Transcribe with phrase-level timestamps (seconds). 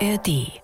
[0.00, 0.60] ARD.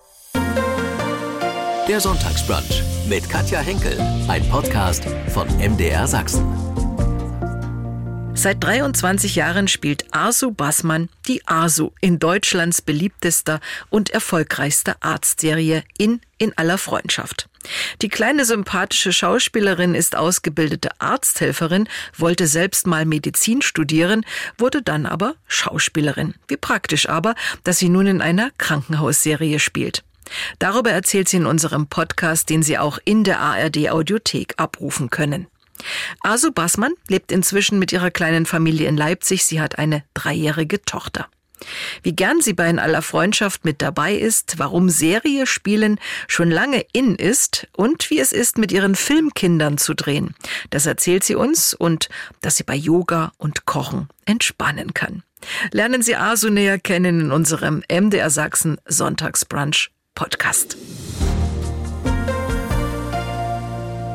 [1.87, 6.62] Der Sonntagsbrunch mit Katja Henkel, ein Podcast von MDR Sachsen.
[8.35, 16.19] Seit 23 Jahren spielt Arsu Bassmann die Arsu in Deutschlands beliebtester und erfolgreichster Arztserie in
[16.39, 17.47] In aller Freundschaft.
[18.01, 24.25] Die kleine sympathische Schauspielerin ist ausgebildete Arzthelferin, wollte selbst mal Medizin studieren,
[24.57, 26.33] wurde dann aber Schauspielerin.
[26.47, 30.03] Wie praktisch aber, dass sie nun in einer Krankenhausserie spielt.
[30.59, 35.47] Darüber erzählt sie in unserem Podcast, den Sie auch in der ARD Audiothek abrufen können.
[36.21, 39.45] Asu Bassmann lebt inzwischen mit ihrer kleinen Familie in Leipzig.
[39.45, 41.27] Sie hat eine dreijährige Tochter.
[42.01, 46.85] Wie gern sie bei In aller Freundschaft mit dabei ist, warum Serie spielen schon lange
[46.91, 50.35] in ist und wie es ist, mit ihren Filmkindern zu drehen.
[50.69, 52.09] Das erzählt sie uns und
[52.41, 55.23] dass sie bei Yoga und Kochen entspannen kann.
[55.71, 60.77] Lernen Sie Asu näher kennen in unserem MDR Sachsen Sonntagsbrunch Podcast.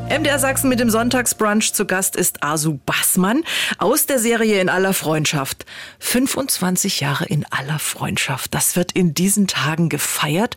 [0.09, 3.45] MDR Sachsen mit dem Sonntagsbrunch zu Gast ist Asu Bassmann
[3.77, 5.67] aus der Serie In aller Freundschaft.
[5.99, 8.55] 25 Jahre in aller Freundschaft.
[8.55, 10.57] Das wird in diesen Tagen gefeiert.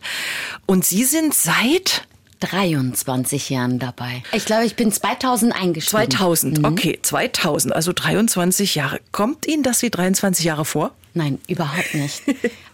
[0.64, 2.06] Und Sie sind seit
[2.40, 4.22] 23 Jahren dabei.
[4.32, 6.10] Ich glaube, ich bin 2000 eingestiegen.
[6.10, 6.64] 2000, mhm.
[6.64, 9.00] okay, 2000, also 23 Jahre.
[9.12, 10.92] Kommt Ihnen das wie 23 Jahre vor?
[11.14, 12.22] Nein, überhaupt nicht.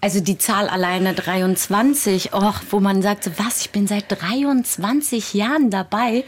[0.01, 5.71] Also die Zahl alleine 23, oh, wo man sagt, was, ich bin seit 23 Jahren
[5.71, 6.25] dabei.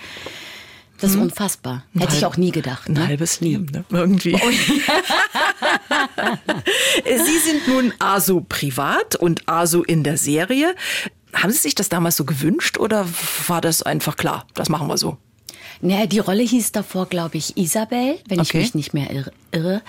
[1.01, 1.23] Das ist hm.
[1.23, 1.85] unfassbar.
[1.95, 2.89] Hätte halb, ich auch nie gedacht.
[2.89, 3.07] Ein ne?
[3.07, 3.85] halbes Leben, ne?
[3.91, 4.35] irgendwie.
[4.35, 4.51] Oh.
[7.05, 10.75] Sie sind nun ASU privat und ASU in der Serie.
[11.33, 13.07] Haben Sie sich das damals so gewünscht oder
[13.47, 15.17] war das einfach klar, das machen wir so?
[15.81, 18.59] Naja, die Rolle hieß davor, glaube ich, Isabel, wenn okay.
[18.59, 19.09] ich mich nicht mehr
[19.53, 19.83] irre.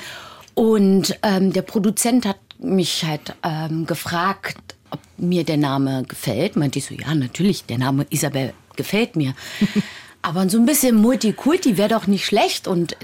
[0.53, 4.57] Und ähm, der Produzent hat mich halt ähm, gefragt,
[4.91, 6.55] ob mir der Name gefällt.
[6.55, 9.33] Meinte ich so, ja, natürlich, der Name Isabel gefällt mir.
[10.23, 12.67] Aber so ein bisschen Multikulti wäre doch nicht schlecht.
[12.67, 12.95] Und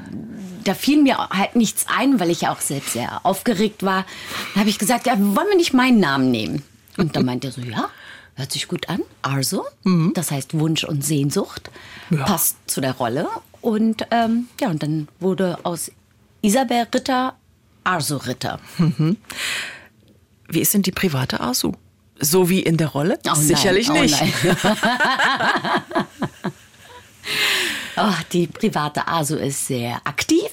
[0.64, 4.06] da fiel mir halt nichts ein, weil ich ja auch selbst sehr aufgeregt war.
[4.54, 6.64] Da habe ich gesagt, ja, wollen wir nicht meinen Namen nehmen?
[6.98, 7.90] Und dann meinte er so, ja,
[8.36, 9.02] hört sich gut an.
[9.24, 10.12] Arso, mhm.
[10.14, 11.72] das heißt Wunsch und Sehnsucht,
[12.12, 12.24] ja.
[12.24, 13.28] passt zu der Rolle.
[13.62, 15.92] Und ähm, ja, und dann wurde aus
[16.48, 17.36] Isabel Ritter
[17.84, 18.60] Arso Ritter.
[18.78, 19.18] Mhm.
[20.50, 21.74] Wie ist denn die private Arsu?
[22.20, 23.20] So wie in der Rolle?
[23.30, 24.04] Oh, Sicherlich nein.
[24.04, 24.18] nicht.
[28.00, 30.50] Oh, oh, die private Asu ist sehr aktiv.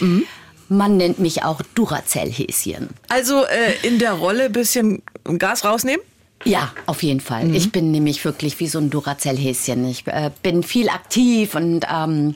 [0.00, 0.24] Mhm.
[0.68, 2.88] Man nennt mich auch Duracell-Häschen.
[3.08, 5.02] Also äh, in der Rolle ein bisschen
[5.38, 6.04] Gas rausnehmen?
[6.44, 7.44] Ja, auf jeden Fall.
[7.44, 7.54] Mhm.
[7.54, 9.88] Ich bin nämlich wirklich wie so ein Duracell-Häschen.
[9.88, 12.34] Ich äh, bin viel aktiv und ähm,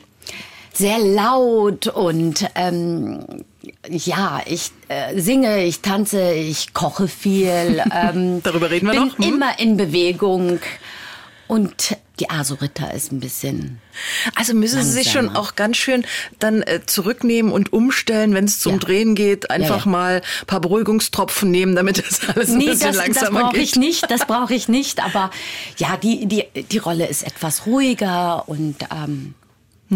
[0.72, 3.24] sehr laut und ähm,
[3.88, 7.82] ja, ich äh, singe, ich tanze, ich koche viel.
[7.94, 9.16] Ähm, Darüber reden wir bin noch.
[9.16, 9.34] Bin hm?
[9.34, 10.60] immer in Bewegung.
[11.46, 13.80] Und die Aso-Ritter ist ein bisschen.
[14.36, 14.94] Also müssen langsamer.
[14.94, 16.06] Sie sich schon auch ganz schön
[16.38, 18.78] dann äh, zurücknehmen und umstellen, wenn es zum ja.
[18.78, 19.50] Drehen geht.
[19.50, 19.90] Einfach ja, ja.
[19.90, 23.58] mal ein paar Beruhigungstropfen nehmen, damit das alles nee, ein bisschen das, langsamer das brauche
[23.58, 24.10] ich nicht.
[24.10, 25.04] Das brauche ich nicht.
[25.04, 25.30] Aber
[25.76, 29.34] ja, die, die, die Rolle ist etwas ruhiger und ähm,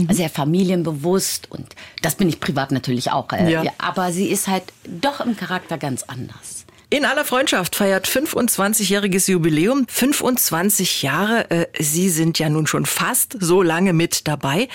[0.02, 0.12] mhm.
[0.12, 1.50] sehr familienbewusst.
[1.50, 3.32] Und das bin ich privat natürlich auch.
[3.32, 6.66] Äh, aber sie ist halt doch im Charakter ganz anders.
[6.88, 9.86] In aller Freundschaft feiert 25-jähriges Jubiläum.
[9.88, 11.50] 25 Jahre.
[11.50, 14.68] Äh, Sie sind ja nun schon fast so lange mit dabei.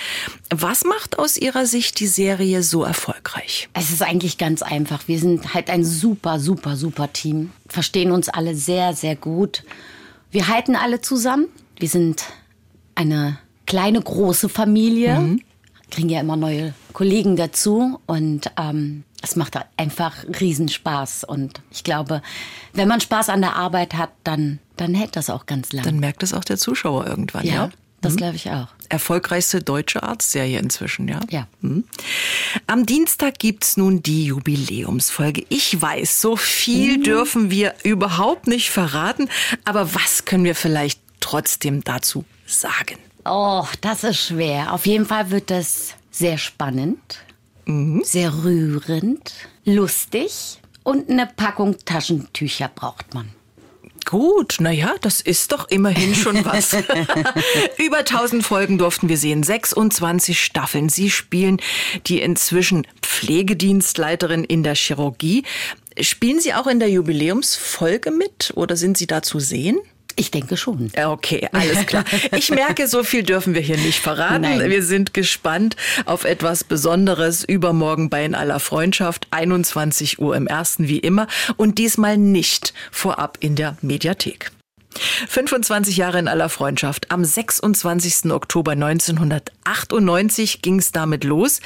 [0.50, 3.70] Was macht aus Ihrer Sicht die Serie so erfolgreich?
[3.72, 5.08] Es ist eigentlich ganz einfach.
[5.08, 7.50] Wir sind halt ein super, super, super Team.
[7.66, 9.64] Verstehen uns alle sehr, sehr gut.
[10.30, 11.48] Wir halten alle zusammen.
[11.78, 12.24] Wir sind
[12.94, 15.18] eine kleine, große Familie.
[15.18, 15.42] Mhm.
[15.90, 21.24] Kriegen ja immer neue Kollegen dazu und ähm, es macht einfach Riesenspaß.
[21.24, 22.22] Und ich glaube,
[22.72, 25.84] wenn man Spaß an der Arbeit hat, dann, dann hält das auch ganz lange.
[25.84, 27.54] Dann merkt es auch der Zuschauer irgendwann, ja?
[27.54, 27.70] ja?
[28.02, 28.16] Das mhm.
[28.16, 28.66] glaube ich auch.
[28.88, 31.20] Erfolgreichste deutsche Arztserie inzwischen, ja?
[31.30, 31.46] Ja.
[31.60, 31.84] Mhm.
[32.66, 35.46] Am Dienstag gibt's nun die Jubiläumsfolge.
[35.48, 37.02] Ich weiß, so viel mhm.
[37.04, 39.28] dürfen wir überhaupt nicht verraten.
[39.64, 42.98] Aber was können wir vielleicht trotzdem dazu sagen?
[43.24, 44.72] Oh, das ist schwer.
[44.72, 47.24] Auf jeden Fall wird das sehr spannend,
[47.66, 48.02] mhm.
[48.04, 49.32] sehr rührend,
[49.64, 53.30] lustig und eine Packung Taschentücher braucht man.
[54.04, 56.72] Gut, naja, das ist doch immerhin schon was.
[57.78, 60.88] Über 1000 Folgen durften wir sehen, 26 Staffeln.
[60.88, 61.58] Sie spielen
[62.06, 65.44] die inzwischen Pflegedienstleiterin in der Chirurgie.
[66.00, 69.78] Spielen Sie auch in der Jubiläumsfolge mit oder sind Sie da zu sehen?
[70.16, 70.90] Ich denke schon.
[70.96, 72.04] Okay, alles klar.
[72.36, 74.42] Ich merke, so viel dürfen wir hier nicht verraten.
[74.42, 74.70] Nein.
[74.70, 80.88] Wir sind gespannt auf etwas Besonderes übermorgen bei In aller Freundschaft, 21 Uhr im ersten
[80.88, 81.26] wie immer
[81.56, 84.50] und diesmal nicht vorab in der Mediathek.
[85.28, 87.10] 25 Jahre in aller Freundschaft.
[87.10, 88.30] Am 26.
[88.30, 91.60] Oktober 1998 ging es damit los.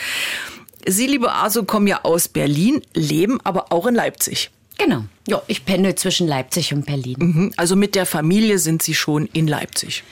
[0.87, 4.50] Sie, liebe Aso, kommen ja aus Berlin, leben aber auch in Leipzig.
[4.78, 5.05] Genau.
[5.26, 7.17] Ja, ich pendel zwischen Leipzig und Berlin.
[7.19, 7.52] Mhm.
[7.56, 10.05] Also mit der Familie sind Sie schon in Leipzig.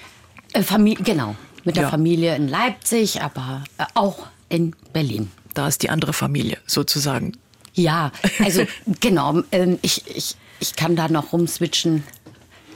[0.53, 1.37] Äh, Familie, genau.
[1.65, 1.91] Mit der ja.
[1.91, 5.31] Familie in Leipzig, aber äh, auch in Berlin.
[5.55, 7.37] Da ist die andere Familie sozusagen.
[7.75, 8.67] Ja, also
[9.01, 9.43] genau.
[9.53, 12.05] Ähm, ich, ich, ich kann da noch rumswitchen.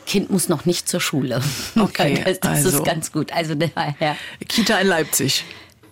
[0.06, 1.42] Kind muss noch nicht zur Schule.
[1.78, 3.32] Okay, das, das also, ist ganz gut.
[3.32, 4.16] Also daher.
[4.46, 5.44] Kita in Leipzig.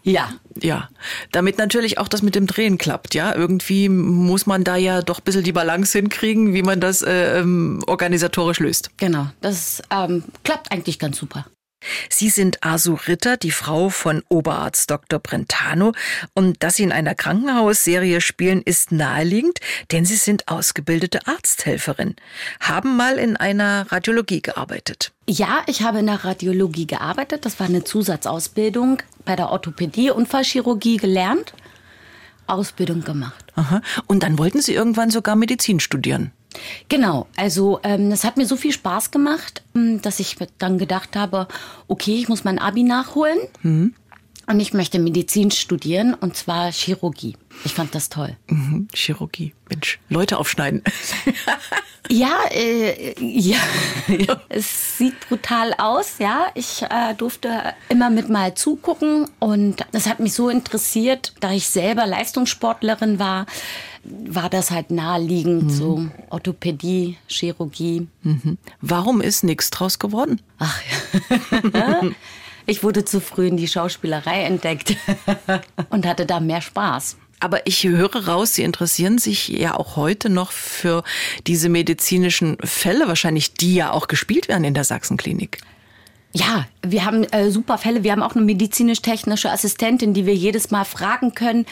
[0.06, 0.30] Ja.
[0.62, 0.88] Ja,
[1.32, 3.34] damit natürlich auch das mit dem Drehen klappt, ja.
[3.34, 7.40] Irgendwie muss man da ja doch ein bisschen die Balance hinkriegen, wie man das äh,
[7.40, 8.90] ähm, organisatorisch löst.
[8.96, 11.44] Genau, das ähm, klappt eigentlich ganz super.
[12.08, 15.18] Sie sind Asu Ritter, die Frau von Oberarzt Dr.
[15.18, 15.92] Brentano.
[16.34, 19.58] Und dass Sie in einer Krankenhausserie spielen, ist naheliegend,
[19.92, 22.16] denn Sie sind ausgebildete Arzthelferin,
[22.60, 25.12] haben mal in einer Radiologie gearbeitet.
[25.28, 27.44] Ja, ich habe in der Radiologie gearbeitet.
[27.44, 31.52] Das war eine Zusatzausbildung bei der Orthopädie, Unfallchirurgie gelernt.
[32.46, 33.44] Ausbildung gemacht.
[33.56, 33.80] Aha.
[34.06, 36.32] Und dann wollten Sie irgendwann sogar Medizin studieren.
[36.88, 41.16] Genau, also ähm, es hat mir so viel Spaß gemacht, ähm, dass ich dann gedacht
[41.16, 41.48] habe,
[41.88, 43.38] okay, ich muss mein Abi nachholen.
[43.62, 43.94] Mhm.
[44.48, 47.36] Und ich möchte Medizin studieren und zwar Chirurgie.
[47.64, 48.36] Ich fand das toll.
[48.48, 49.54] Mhm, Chirurgie.
[49.68, 50.84] Mensch, Leute aufschneiden.
[52.08, 53.58] ja, äh, ja,
[54.48, 56.46] es sieht brutal aus, ja.
[56.54, 61.66] Ich äh, durfte immer mit mal zugucken und das hat mich so interessiert, da ich
[61.66, 63.46] selber Leistungssportlerin war,
[64.04, 65.70] war das halt naheliegend, mhm.
[65.70, 68.06] so Orthopädie, Chirurgie.
[68.22, 68.58] Mhm.
[68.80, 70.40] Warum ist nichts draus geworden?
[70.58, 70.80] Ach
[71.72, 72.02] ja.
[72.66, 74.96] Ich wurde zu früh in die Schauspielerei entdeckt
[75.90, 77.16] und hatte da mehr Spaß.
[77.38, 81.04] Aber ich höre raus, Sie interessieren sich ja auch heute noch für
[81.46, 85.58] diese medizinischen Fälle, wahrscheinlich die ja auch gespielt werden in der Sachsenklinik.
[86.36, 88.04] Ja, wir haben äh, super Fälle.
[88.04, 91.64] Wir haben auch eine medizinisch-technische Assistentin, die wir jedes Mal fragen können.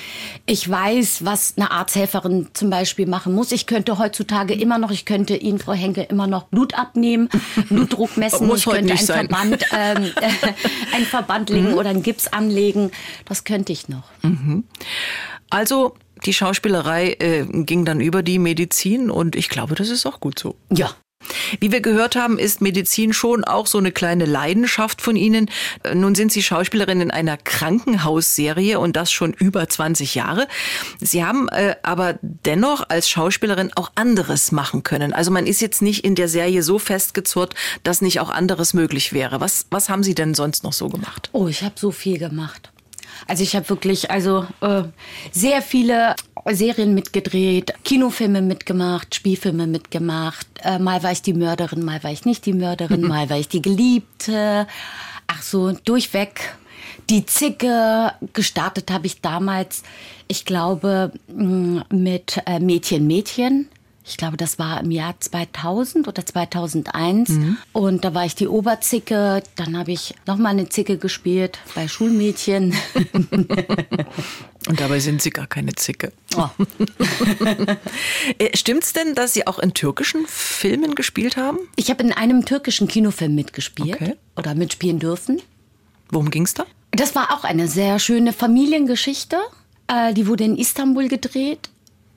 [0.46, 3.52] Ich weiß, was eine Arzthelferin zum Beispiel machen muss.
[3.52, 7.28] Ich könnte heutzutage immer noch, ich könnte Ihnen, Frau Henke, immer noch Blut abnehmen,
[7.68, 8.46] Blutdruck messen.
[8.46, 9.28] muss ich könnte einen sein.
[9.28, 11.74] Verband, ähm, äh, einen Verband legen mhm.
[11.74, 12.90] oder einen Gips anlegen.
[13.26, 14.04] Das könnte ich noch.
[14.22, 14.64] Mhm.
[15.50, 15.94] Also
[16.24, 20.38] die Schauspielerei äh, ging dann über die Medizin und ich glaube, das ist auch gut
[20.38, 20.56] so.
[20.70, 20.94] Ja,
[21.60, 25.50] wie wir gehört haben, ist Medizin schon auch so eine kleine Leidenschaft von Ihnen.
[25.94, 30.48] Nun sind Sie Schauspielerin in einer Krankenhausserie und das schon über 20 Jahre.
[31.00, 35.12] Sie haben äh, aber dennoch als Schauspielerin auch anderes machen können.
[35.12, 39.12] Also man ist jetzt nicht in der Serie so festgezurrt, dass nicht auch anderes möglich
[39.12, 39.40] wäre.
[39.40, 41.30] Was, was haben Sie denn sonst noch so gemacht?
[41.32, 42.70] Oh, ich habe so viel gemacht.
[43.26, 44.82] Also ich habe wirklich also äh,
[45.32, 46.14] sehr viele
[46.52, 50.46] Serien mitgedreht, Kinofilme mitgemacht, Spielfilme mitgemacht.
[50.62, 53.08] Äh, mal war ich die Mörderin, mal war ich nicht die Mörderin, mhm.
[53.08, 54.66] mal war ich die Geliebte.
[55.26, 56.54] Ach so, durchweg.
[57.10, 59.82] Die Zicke gestartet habe ich damals,
[60.28, 63.68] ich glaube, mm, mit äh, Mädchen, Mädchen
[64.06, 67.30] ich glaube, das war im Jahr 2000 oder 2001.
[67.30, 67.56] Mhm.
[67.72, 69.42] Und da war ich die Oberzicke.
[69.56, 72.74] Dann habe ich nochmal eine Zicke gespielt bei Schulmädchen.
[74.66, 76.12] Und dabei sind Sie gar keine Zicke.
[76.36, 76.48] Oh.
[78.38, 81.58] Äh, stimmt's denn, dass Sie auch in türkischen Filmen gespielt haben?
[81.76, 84.14] Ich habe in einem türkischen Kinofilm mitgespielt okay.
[84.36, 85.40] oder mitspielen dürfen.
[86.10, 86.64] Worum ging's da?
[86.90, 89.36] Das war auch eine sehr schöne Familiengeschichte.
[89.88, 91.70] Äh, die wurde in Istanbul gedreht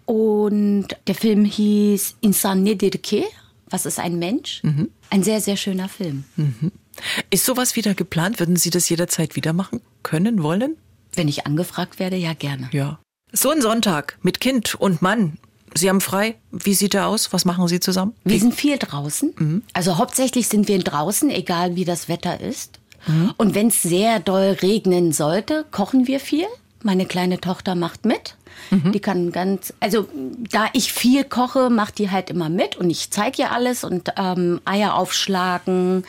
[0.08, 3.26] und der Film hieß Insan Nedirke,
[3.70, 4.64] was ist ein Mensch?
[4.64, 4.90] Mhm.
[5.10, 6.24] Ein sehr, sehr schöner Film.
[6.38, 6.72] Mhm.
[7.30, 8.40] Ist sowas wieder geplant?
[8.40, 10.78] Würden Sie das jederzeit wieder machen können, wollen?
[11.14, 12.70] Wenn ich angefragt werde, ja gerne.
[12.72, 13.00] Ja.
[13.34, 15.38] So ein Sonntag mit Kind und Mann.
[15.76, 16.36] Sie haben frei.
[16.52, 17.34] Wie sieht er aus?
[17.34, 18.14] Was machen Sie zusammen?
[18.24, 19.34] Wir sind viel draußen.
[19.38, 19.64] Mhm.
[19.74, 22.80] Also hauptsächlich sind wir draußen, egal wie das Wetter ist.
[23.08, 23.34] Mhm.
[23.36, 26.48] Und wenn es sehr doll regnen sollte, kochen wir viel.
[26.84, 28.36] Meine kleine Tochter macht mit.
[28.69, 28.91] Mhm.
[28.91, 30.07] Die kann ganz, also
[30.51, 34.12] da ich viel koche, macht die halt immer mit und ich zeige ihr alles und
[34.17, 36.05] ähm, Eier aufschlagen,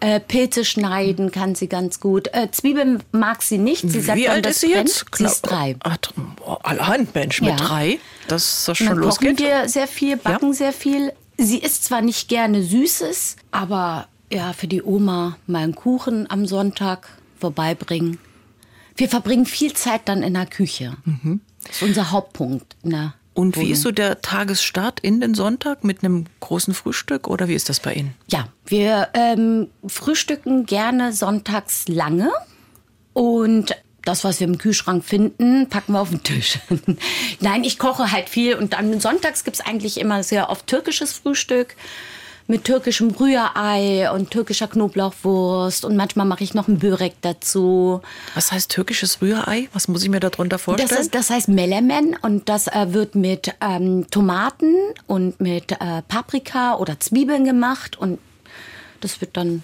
[0.00, 2.28] äh, Pilze schneiden kann sie ganz gut.
[2.32, 3.90] Äh, Zwiebeln mag sie nicht.
[3.90, 4.88] Sie sagt, Wie alt ist sie brennt.
[4.88, 5.16] jetzt?
[5.16, 5.76] Sie ist drei.
[5.80, 5.98] Ach,
[6.62, 7.56] allerhand Mensch mit ja.
[7.56, 7.98] drei,
[8.28, 9.38] dass das schon losgeht.
[9.38, 10.54] Kochen wir sehr viel, backen ja.
[10.54, 11.12] sehr viel.
[11.36, 16.46] Sie isst zwar nicht gerne Süßes, aber ja, für die Oma mal einen Kuchen am
[16.46, 18.18] Sonntag vorbeibringen.
[18.98, 20.96] Wir verbringen viel Zeit dann in der Küche.
[21.04, 21.40] Mhm.
[21.64, 22.76] Das ist unser Hauptpunkt
[23.34, 27.54] Und wie ist so der Tagesstart in den Sonntag mit einem großen Frühstück oder wie
[27.54, 28.14] ist das bei Ihnen?
[28.28, 32.32] Ja, wir ähm, frühstücken gerne sonntags lange
[33.12, 36.58] und das, was wir im Kühlschrank finden, packen wir auf den Tisch.
[37.40, 41.12] Nein, ich koche halt viel und dann sonntags gibt es eigentlich immer sehr oft türkisches
[41.12, 41.76] Frühstück
[42.48, 48.00] mit türkischem Rührei und türkischer Knoblauchwurst und manchmal mache ich noch ein Börek dazu.
[48.34, 49.68] Was heißt türkisches Rührei?
[49.74, 50.88] Was muss ich mir darunter vorstellen?
[50.88, 54.74] Das, ist, das heißt Melemen und das äh, wird mit ähm, Tomaten
[55.06, 58.18] und mit äh, Paprika oder Zwiebeln gemacht und
[59.00, 59.62] das wird dann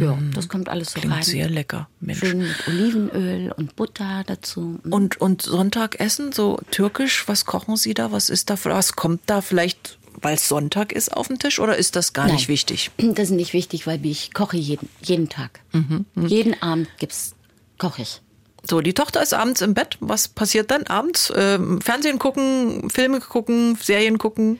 [0.00, 0.32] ja, hm.
[0.34, 1.22] das kommt alles so Klingt rein.
[1.22, 2.18] sehr lecker, Mensch.
[2.18, 4.80] Schön mit Olivenöl und Butter dazu.
[4.82, 4.92] Hm.
[4.92, 8.10] Und, und Sonntagessen, so türkisch, was kochen Sie da?
[8.10, 8.56] Was ist da?
[8.64, 12.26] Was kommt da vielleicht weil es Sonntag ist auf dem Tisch oder ist das gar
[12.26, 12.90] Nein, nicht wichtig?
[12.98, 15.60] Das ist nicht wichtig, weil ich koche jeden, jeden Tag.
[15.72, 16.28] Mhm, mh.
[16.28, 17.34] Jeden Abend gibt's,
[17.78, 18.20] koche ich.
[18.68, 19.98] So, die Tochter ist abends im Bett.
[20.00, 21.32] Was passiert dann abends?
[21.36, 24.58] Ähm, Fernsehen gucken, Filme gucken, Serien gucken?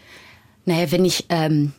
[0.67, 1.73] Naja, wenn ich ähm,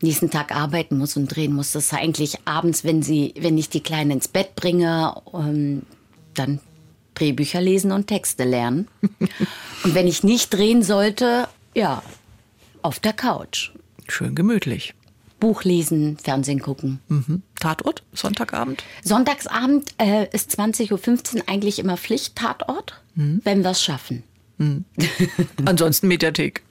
[0.00, 3.68] nächsten Tag arbeiten muss und drehen muss, das ist eigentlich abends, wenn sie, wenn ich
[3.68, 5.82] die Kleinen ins Bett bringe, ähm,
[6.34, 6.60] dann
[7.14, 8.88] Drehbücher lesen und Texte lernen.
[9.84, 12.02] und wenn ich nicht drehen sollte, ja,
[12.82, 13.70] auf der Couch.
[14.08, 14.94] Schön gemütlich.
[15.40, 17.00] Buch lesen, Fernsehen gucken.
[17.08, 17.42] Mhm.
[17.58, 18.84] Tatort, Sonntagabend?
[19.02, 23.40] Sonntagsabend äh, ist 20.15 Uhr eigentlich immer Pflicht-Tatort, mhm.
[23.42, 24.22] wenn wir es schaffen.
[24.58, 24.84] Mhm.
[25.64, 26.62] Ansonsten Mediathek.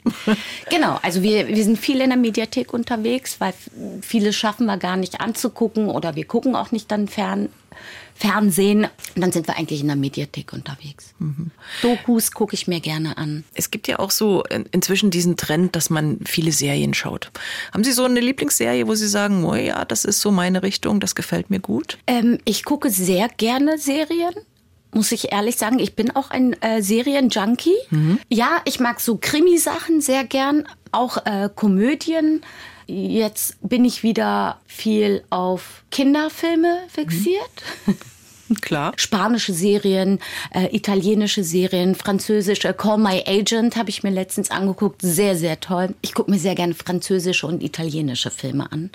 [0.69, 3.53] genau, also wir, wir sind viel in der Mediathek unterwegs, weil
[4.01, 7.49] viele schaffen wir gar nicht anzugucken oder wir gucken auch nicht dann fern,
[8.21, 8.87] Fernsehen.
[9.15, 11.15] Und dann sind wir eigentlich in der Mediathek unterwegs.
[11.17, 11.49] Mhm.
[11.81, 13.43] Dokus gucke ich mir gerne an.
[13.55, 17.31] Es gibt ja auch so inzwischen diesen Trend, dass man viele Serien schaut.
[17.73, 20.99] Haben Sie so eine Lieblingsserie, wo Sie sagen, oh ja, das ist so meine Richtung,
[20.99, 21.97] das gefällt mir gut?
[22.05, 24.35] Ähm, ich gucke sehr gerne Serien
[24.93, 27.77] muss ich ehrlich sagen, ich bin auch ein äh, Serienjunkie.
[27.91, 28.19] Mhm.
[28.27, 32.41] Ja, ich mag so Krimisachen sehr gern, auch äh, Komödien.
[32.87, 37.63] Jetzt bin ich wieder viel auf Kinderfilme fixiert.
[37.85, 37.95] Mhm.
[38.59, 38.93] Klar.
[38.97, 40.19] Spanische Serien,
[40.51, 42.73] äh, italienische Serien, französische.
[42.73, 45.01] Call My Agent habe ich mir letztens angeguckt.
[45.01, 45.95] Sehr, sehr toll.
[46.01, 48.89] Ich gucke mir sehr gerne französische und italienische Filme an.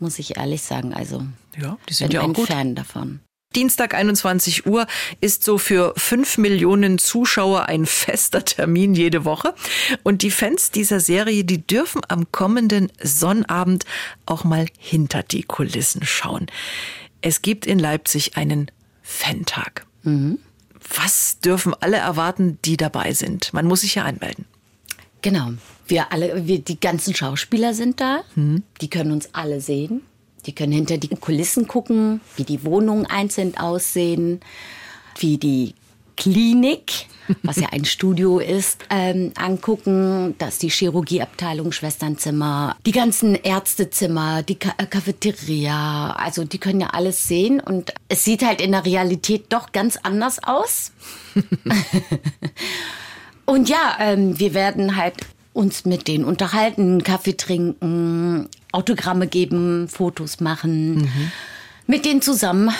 [0.00, 0.92] Muss ich ehrlich sagen.
[0.92, 1.22] Also,
[1.58, 2.48] ja, die sind bin ja auch ein gut.
[2.48, 3.20] Fan davon.
[3.54, 4.86] Dienstag 21 Uhr
[5.20, 9.54] ist so für fünf Millionen Zuschauer ein fester Termin jede Woche.
[10.02, 13.84] Und die Fans dieser Serie, die dürfen am kommenden Sonnabend
[14.26, 16.46] auch mal hinter die Kulissen schauen.
[17.26, 18.70] Es gibt in Leipzig einen
[19.02, 19.86] Fantag.
[20.02, 20.38] Mhm.
[20.94, 23.54] Was dürfen alle erwarten, die dabei sind?
[23.54, 24.44] Man muss sich ja anmelden.
[25.22, 25.52] Genau.
[25.86, 28.20] Wir alle, wir, die ganzen Schauspieler sind da.
[28.34, 28.62] Mhm.
[28.82, 30.02] Die können uns alle sehen.
[30.44, 34.40] Die können hinter die Kulissen gucken, wie die Wohnungen einzeln aussehen,
[35.18, 35.74] wie die
[36.16, 37.06] Klinik,
[37.42, 40.34] was ja ein Studio ist, ähm, angucken.
[40.38, 46.12] Das ist die Chirurgieabteilung, Schwesternzimmer, die ganzen Ärztezimmer, die Ka äh, Cafeteria.
[46.12, 49.98] Also die können ja alles sehen und es sieht halt in der Realität doch ganz
[50.02, 50.92] anders aus.
[53.44, 55.14] und ja, ähm, wir werden halt
[55.52, 61.32] uns mit denen unterhalten, Kaffee trinken, Autogramme geben, Fotos machen, mhm.
[61.86, 62.70] mit denen zusammen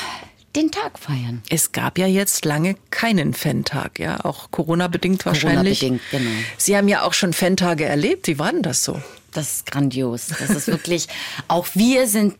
[0.56, 1.42] den Tag feiern.
[1.48, 5.80] Es gab ja jetzt lange keinen Fan-Tag, ja, auch Corona-bedingt wahrscheinlich.
[5.80, 6.30] Corona-bedingt, genau.
[6.56, 8.26] Sie haben ja auch schon Fan-Tage erlebt.
[8.26, 9.00] Wie war denn das so?
[9.32, 10.28] Das ist grandios.
[10.28, 11.08] Das ist wirklich,
[11.48, 12.36] auch wir sind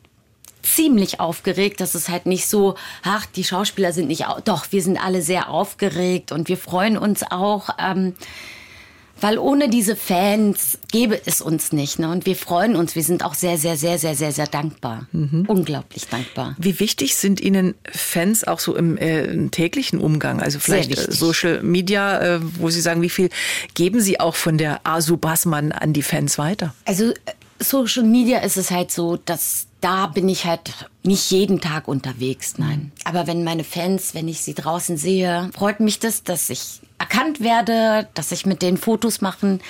[0.63, 1.81] ziemlich aufgeregt.
[1.81, 5.51] Das ist halt nicht so, ach, die Schauspieler sind nicht, doch, wir sind alle sehr
[5.51, 7.69] aufgeregt und wir freuen uns auch.
[7.79, 8.15] Ähm,
[9.25, 11.99] weil ohne diese Fans gäbe es uns nicht.
[11.99, 12.11] Ne?
[12.11, 12.95] Und wir freuen uns.
[12.95, 15.09] Wir sind auch sehr, sehr, sehr, sehr, sehr, sehr dankbar.
[15.13, 15.47] Mhm.
[15.49, 16.55] Unglaublich dankbar.
[16.59, 20.43] Wie wichtig sind Ihnen Fans auch so im, äh, im täglichen Umgang?
[20.43, 23.31] Also vielleicht äh, Social Media, äh, wo Sie sagen, wie viel
[23.73, 26.75] geben Sie auch von der Asu Bassmann an die Fans weiter?
[26.85, 27.15] Also äh,
[27.65, 32.55] Social Media ist es halt so, dass da bin ich halt nicht jeden Tag unterwegs,
[32.57, 32.93] nein.
[33.05, 37.41] Aber wenn meine Fans, wenn ich sie draußen sehe, freut mich das, dass ich erkannt
[37.41, 39.61] werde, dass ich mit denen Fotos machen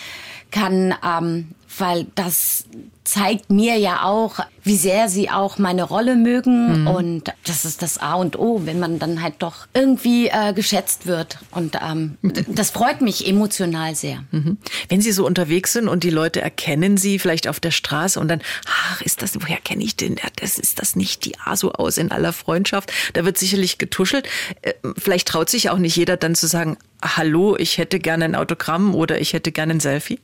[0.51, 1.49] kann, ähm,
[1.79, 2.65] weil das
[3.05, 6.83] zeigt mir ja auch, wie sehr sie auch meine Rolle mögen.
[6.83, 6.87] Mhm.
[6.87, 11.07] Und das ist das A und O, wenn man dann halt doch irgendwie äh, geschätzt
[11.07, 11.39] wird.
[11.51, 12.17] Und ähm,
[12.49, 14.25] das freut mich emotional sehr.
[14.31, 14.57] Mhm.
[14.89, 18.29] Wenn Sie so unterwegs sind und die Leute erkennen Sie vielleicht auf der Straße und
[18.29, 20.17] dann, ach, ist das, woher kenne ich den?
[20.37, 22.91] Das ist das nicht die ASO aus in aller Freundschaft.
[23.13, 24.27] Da wird sicherlich getuschelt.
[24.63, 28.35] Äh, vielleicht traut sich auch nicht jeder dann zu sagen, hallo, ich hätte gerne ein
[28.35, 30.21] Autogramm oder ich hätte gerne ein Selfie.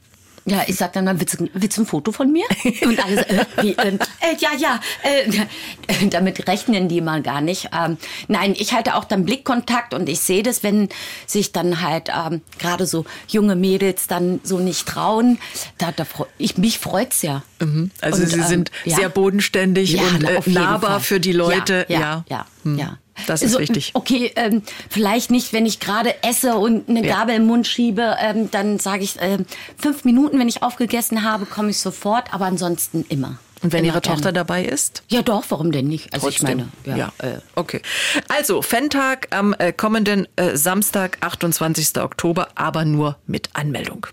[0.46, 2.44] Ja, ich sag dann, dann willst, du, willst du ein Foto von mir?
[2.82, 7.68] Und alles, äh, wie, äh, äh, ja, ja, äh, damit rechnen die mal gar nicht.
[7.76, 10.88] Ähm, nein, ich halte auch dann Blickkontakt und ich sehe das, wenn
[11.26, 15.38] sich dann halt ähm, gerade so junge Mädels dann so nicht trauen.
[15.78, 16.04] Da, da
[16.38, 17.42] ich, mich freut's ja.
[17.60, 17.90] Mhm.
[18.00, 18.96] Also und, sie ähm, sind ja.
[18.96, 21.86] sehr bodenständig ja, und äh, nahbar für die Leute.
[21.88, 22.46] Ja, ja, ja.
[22.64, 22.78] Hm.
[22.78, 22.98] ja.
[23.26, 23.90] Das ist so, wichtig.
[23.94, 27.16] Okay, ähm, vielleicht nicht, wenn ich gerade esse und eine ja.
[27.16, 29.38] Gabel im Mund schiebe, ähm, dann sage ich äh,
[29.76, 33.38] fünf Minuten, wenn ich aufgegessen habe, komme ich sofort, aber ansonsten immer.
[33.62, 35.02] Und wenn immer Ihre Tochter dabei ist?
[35.08, 36.12] Ja, doch, warum denn nicht?
[36.14, 36.48] Also Trotzdem.
[36.48, 37.12] ich meine, ja.
[37.20, 37.28] ja.
[37.36, 37.40] Äh.
[37.54, 37.82] Okay.
[38.28, 42.00] Also, Fan-Tag am äh, kommenden äh, Samstag, 28.
[42.00, 44.06] Oktober, aber nur mit Anmeldung.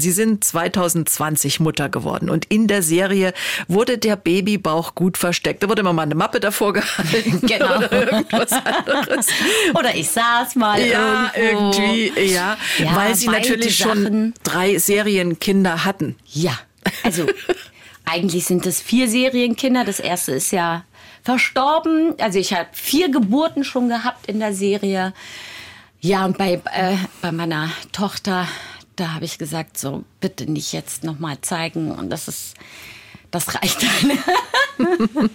[0.00, 3.34] Sie sind 2020 Mutter geworden und in der Serie
[3.66, 5.62] wurde der Babybauch gut versteckt.
[5.62, 7.78] Da wurde immer mal eine Mappe davor gehalten genau.
[7.78, 9.26] oder irgendwas anderes.
[9.74, 11.82] oder ich saß mal ja, irgendwo.
[11.82, 14.04] irgendwie, ja, ja weil sie natürlich Sachen.
[14.04, 16.14] schon drei Serienkinder hatten.
[16.26, 16.56] Ja,
[17.02, 17.26] also
[18.04, 19.84] eigentlich sind es vier Serienkinder.
[19.84, 20.84] Das erste ist ja
[21.24, 22.14] verstorben.
[22.20, 25.12] Also ich habe vier Geburten schon gehabt in der Serie.
[26.00, 28.46] Ja, und bei, äh, bei meiner Tochter
[28.98, 32.54] da habe ich gesagt, so bitte nicht jetzt nochmal zeigen und das ist,
[33.30, 34.18] das reicht dann.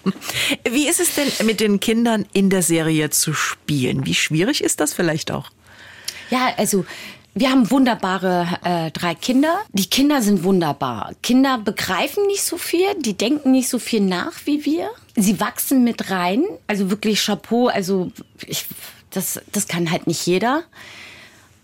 [0.70, 4.06] Wie ist es denn mit den Kindern in der Serie zu spielen?
[4.06, 5.50] Wie schwierig ist das vielleicht auch?
[6.30, 6.86] Ja, also
[7.36, 9.62] wir haben wunderbare äh, drei Kinder.
[9.72, 11.14] Die Kinder sind wunderbar.
[11.24, 14.90] Kinder begreifen nicht so viel, die denken nicht so viel nach wie wir.
[15.16, 16.44] Sie wachsen mit rein.
[16.68, 17.68] Also wirklich Chapeau.
[17.68, 18.12] Also
[18.46, 18.66] ich,
[19.10, 20.64] das, das kann halt nicht jeder.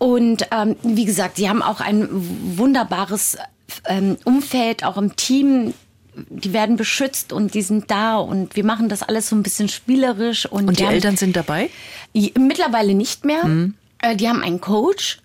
[0.00, 3.36] Und ähm, wie gesagt, sie haben auch ein wunderbares
[3.84, 5.74] ähm, Umfeld, auch im Team.
[6.14, 9.68] Die werden beschützt und die sind da und wir machen das alles so ein bisschen
[9.68, 10.46] spielerisch.
[10.46, 11.68] Und, und die, die Eltern sind dabei?
[12.14, 13.44] Mittlerweile nicht mehr.
[13.44, 13.74] Mhm.
[14.14, 15.20] Die haben einen Coach.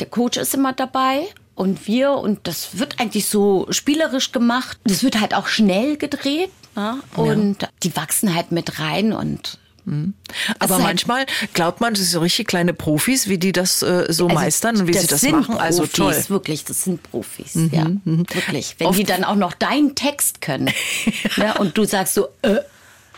[0.00, 4.78] Der Coach ist immer dabei und wir und das wird eigentlich so spielerisch gemacht.
[4.84, 7.00] Das wird halt auch schnell gedreht ne?
[7.16, 7.68] und ja.
[7.82, 10.14] die wachsen halt mit rein und Mhm.
[10.58, 13.86] Aber also manchmal glaubt man, das sind so richtig kleine Profis, wie die das äh,
[13.86, 15.44] so also meistern und wie sie das machen.
[15.44, 16.24] Profis, also toll.
[16.28, 17.54] Wirklich, das sind Profis.
[17.54, 18.26] Mhm, ja, mhm.
[18.32, 18.76] wirklich.
[18.78, 20.70] Wenn Oft die dann auch noch deinen Text können
[21.36, 21.44] ja.
[21.44, 22.56] ne, und du sagst so, äh,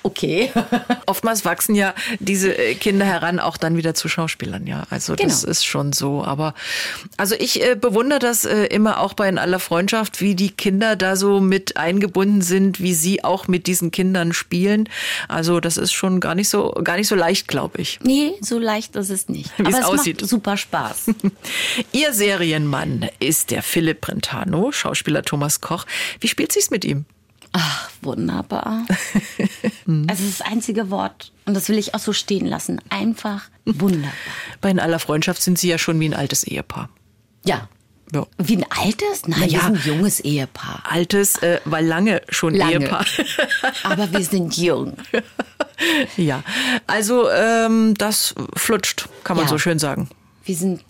[0.03, 0.51] Okay.
[1.07, 4.85] Oftmals wachsen ja diese äh, Kinder heran auch dann wieder zu Schauspielern, ja.
[4.91, 5.29] Also genau.
[5.29, 6.25] das ist schon so.
[6.25, 6.55] Aber
[7.17, 10.97] also ich äh, bewundere das äh, immer auch bei in aller Freundschaft, wie die Kinder
[10.97, 14.89] da so mit eingebunden sind, wie sie auch mit diesen Kindern spielen.
[15.29, 18.01] Also das ist schon gar nicht so gar nicht so leicht, glaube ich.
[18.03, 19.51] Nee, so leicht ist es nicht.
[19.59, 20.21] Wie Aber es aussieht.
[20.21, 21.11] Macht super Spaß.
[21.93, 25.87] Ihr Serienmann ist der Philipp Brentano, Schauspieler Thomas Koch.
[26.21, 27.05] Wie spielt sich's mit ihm?
[27.53, 28.87] Ach, wunderbar.
[30.09, 31.33] Also das einzige Wort.
[31.45, 32.81] Und das will ich auch so stehen lassen.
[32.89, 34.13] Einfach wunderbar.
[34.61, 36.89] Bei In aller Freundschaft sind Sie ja schon wie ein altes Ehepaar.
[37.45, 37.69] Ja.
[38.13, 38.27] ja.
[38.39, 39.27] Wie ein altes?
[39.27, 40.85] Nein, ja, wir sind ein junges Ehepaar.
[40.89, 42.85] Altes, äh, weil lange schon lange.
[42.85, 43.05] Ehepaar.
[43.83, 44.97] Aber wir sind jung.
[46.17, 46.45] ja,
[46.87, 49.51] also ähm, das flutscht, kann man ja.
[49.51, 50.09] so schön sagen.
[50.45, 50.83] Wir sind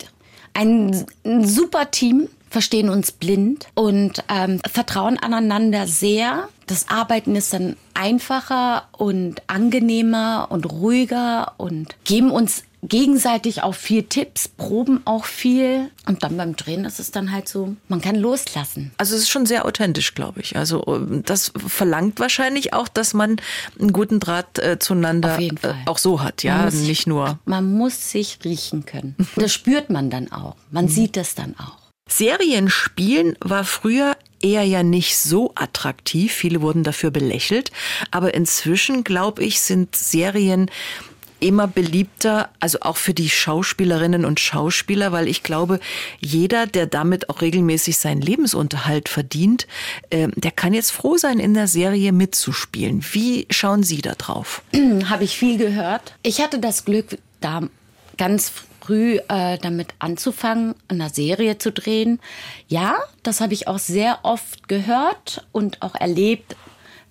[0.53, 6.47] ein, ein super Team verstehen uns blind und ähm, vertrauen aneinander sehr.
[6.67, 14.03] Das Arbeiten ist dann einfacher und angenehmer und ruhiger und geben uns gegenseitig auch viel
[14.03, 15.89] Tipps, proben auch viel.
[16.05, 18.91] Und dann beim Drehen ist es dann halt so, man kann loslassen.
[18.97, 20.55] Also es ist schon sehr authentisch, glaube ich.
[20.55, 23.37] Also ähm, das verlangt wahrscheinlich auch, dass man
[23.79, 25.51] einen guten Draht äh, zueinander äh,
[25.85, 27.39] auch so hat, ja, sich, nicht nur.
[27.45, 29.15] Man muss sich riechen können.
[29.37, 30.55] Das spürt man dann auch.
[30.69, 30.89] Man mhm.
[30.89, 31.82] sieht es dann auch.
[32.07, 36.33] Serienspielen war früher eher ja nicht so attraktiv.
[36.33, 37.71] Viele wurden dafür belächelt.
[38.11, 40.69] Aber inzwischen, glaube ich, sind Serien
[41.43, 45.81] immer beliebter, also auch für die Schauspielerinnen und Schauspieler, weil ich glaube,
[46.19, 49.67] jeder, der damit auch regelmäßig seinen Lebensunterhalt verdient,
[50.09, 53.03] äh, der kann jetzt froh sein, in der Serie mitzuspielen.
[53.11, 54.61] Wie schauen Sie da drauf?
[55.09, 56.13] Habe ich viel gehört.
[56.23, 57.61] Ich hatte das Glück, da
[58.17, 62.19] ganz früh äh, damit anzufangen, eine Serie zu drehen.
[62.67, 66.55] Ja, das habe ich auch sehr oft gehört und auch erlebt.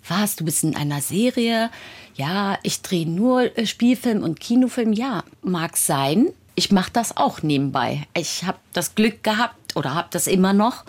[0.06, 1.70] Was, du bist in einer Serie?
[2.14, 4.92] Ja, ich drehe nur äh, Spielfilm und Kinofilm.
[4.92, 6.28] Ja, mag sein.
[6.54, 8.02] Ich mache das auch nebenbei.
[8.14, 10.84] Ich habe das Glück gehabt oder habe das immer noch,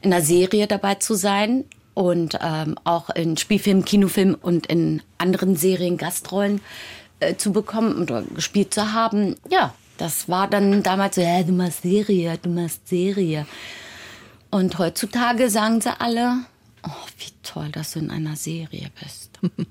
[0.00, 5.56] in einer Serie dabei zu sein und ähm, auch in Spielfilm, Kinofilm und in anderen
[5.56, 6.62] Serien Gastrollen
[7.20, 9.36] äh, zu bekommen oder gespielt zu haben.
[9.50, 13.46] Ja, das war dann damals so, ja, du machst Serie, du machst Serie.
[14.50, 16.44] Und heutzutage sagen sie alle,
[16.82, 19.38] oh, wie toll, dass du in einer Serie bist.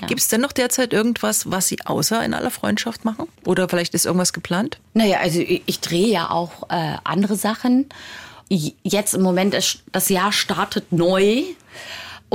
[0.00, 0.06] Ja.
[0.08, 3.28] Gibt es denn noch derzeit irgendwas, was Sie außer in aller Freundschaft machen?
[3.46, 4.78] Oder vielleicht ist irgendwas geplant?
[4.92, 7.86] Naja, also ich, ich drehe ja auch äh, andere Sachen.
[8.48, 11.44] jetzt im Moment, ist, das Jahr startet neu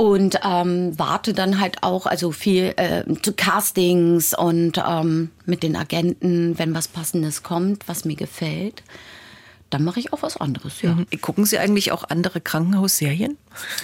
[0.00, 5.76] und ähm, warte dann halt auch also viel äh, zu Castings und ähm, mit den
[5.76, 8.82] Agenten, wenn was Passendes kommt, was mir gefällt.
[9.68, 10.94] Dann mache ich auch was anderes, ja.
[10.94, 11.06] Mhm.
[11.20, 13.36] Gucken Sie eigentlich auch andere Krankenhausserien?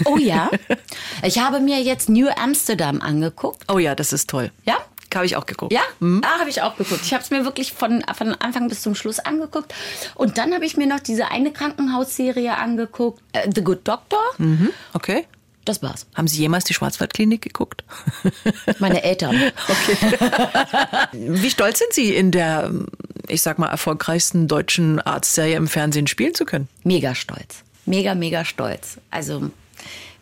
[0.07, 0.48] Oh ja.
[1.22, 3.64] Ich habe mir jetzt New Amsterdam angeguckt.
[3.70, 4.50] Oh ja, das ist toll.
[4.64, 4.76] Ja?
[5.14, 5.72] Habe ich auch geguckt.
[5.72, 6.22] Ja, mhm.
[6.24, 7.00] ah, habe ich auch geguckt.
[7.05, 9.74] Ich habe es mir wirklich von, von Anfang bis zum Schluss angeguckt.
[10.14, 14.20] Und dann habe ich mir noch diese eine Krankenhausserie angeguckt, äh, The Good Doctor.
[14.38, 14.70] Mhm.
[14.94, 15.26] Okay.
[15.66, 16.07] Das war's.
[16.14, 17.85] Haben Sie jemals die Schwarzwaldklinik geguckt?
[18.79, 19.35] Meine Eltern.
[19.68, 20.16] Okay.
[21.12, 22.70] Wie stolz sind Sie in der,
[23.26, 26.68] ich sag mal, erfolgreichsten deutschen Arztserie im Fernsehen spielen zu können?
[26.85, 27.64] Mega stolz.
[27.85, 28.98] Mega, mega stolz.
[29.11, 29.50] Also,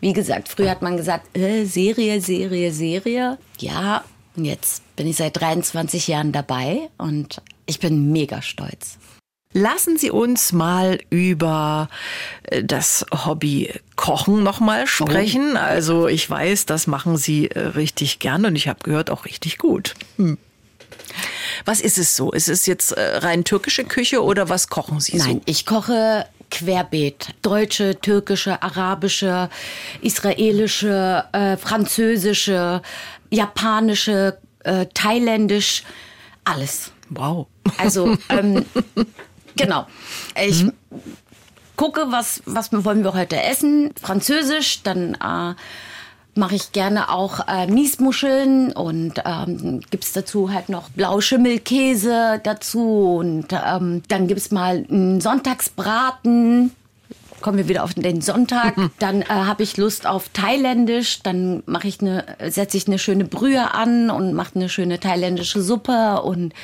[0.00, 3.37] wie gesagt, früher hat man gesagt, äh, Serie, Serie, Serie.
[3.59, 4.02] Ja,
[4.37, 8.98] und jetzt bin ich seit 23 Jahren dabei und ich bin mega stolz.
[9.57, 11.88] Lassen Sie uns mal über
[12.42, 13.72] äh, das Hobby
[14.05, 15.53] Kochen nochmal sprechen.
[15.55, 15.59] Oh.
[15.59, 19.57] Also ich weiß, das machen Sie äh, richtig gern und ich habe gehört auch richtig
[19.57, 19.95] gut.
[20.19, 20.37] Hm.
[21.64, 22.31] Was ist es so?
[22.31, 25.40] Ist es jetzt äh, rein türkische Küche oder was kochen Sie Nein, so?
[25.47, 27.35] ich koche querbeet.
[27.40, 29.49] Deutsche, türkische, arabische,
[30.03, 32.83] israelische, äh, französische,
[33.31, 35.83] japanische, äh, thailändisch,
[36.45, 36.93] alles.
[37.09, 37.47] Wow.
[37.79, 38.67] Also, ähm,
[39.57, 39.87] genau.
[40.37, 40.73] Ich hm.
[41.77, 43.93] Gucke, was, was wollen wir heute essen.
[44.01, 45.55] Französisch, dann äh,
[46.35, 53.53] mache ich gerne auch äh, Miesmuscheln und ähm, gibt dazu halt noch Blauschimmelkäse dazu und
[53.53, 56.73] ähm, dann gibt es mal einen Sonntagsbraten
[57.44, 58.74] kommen wir wieder auf den Sonntag.
[58.98, 61.22] Dann äh, habe ich Lust auf Thailändisch.
[61.22, 65.61] Dann mache ich eine, setze ich eine schöne Brühe an und mache eine schöne thailändische
[65.61, 66.22] Suppe.
[66.22, 66.54] Und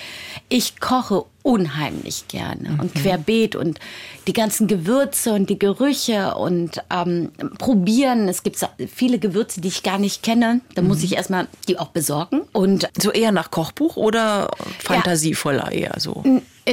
[0.49, 2.99] ich koche unheimlich gerne und mhm.
[2.99, 3.79] querbeet und
[4.27, 8.29] die ganzen Gewürze und die Gerüche und ähm, probieren.
[8.29, 8.59] Es gibt
[8.95, 10.63] viele Gewürze, die ich gar nicht kenne.
[10.75, 10.89] Da mhm.
[10.89, 12.41] muss ich erstmal die auch besorgen.
[12.53, 15.89] Und so eher nach Kochbuch oder fantasievoller ja.
[15.89, 16.25] eher so?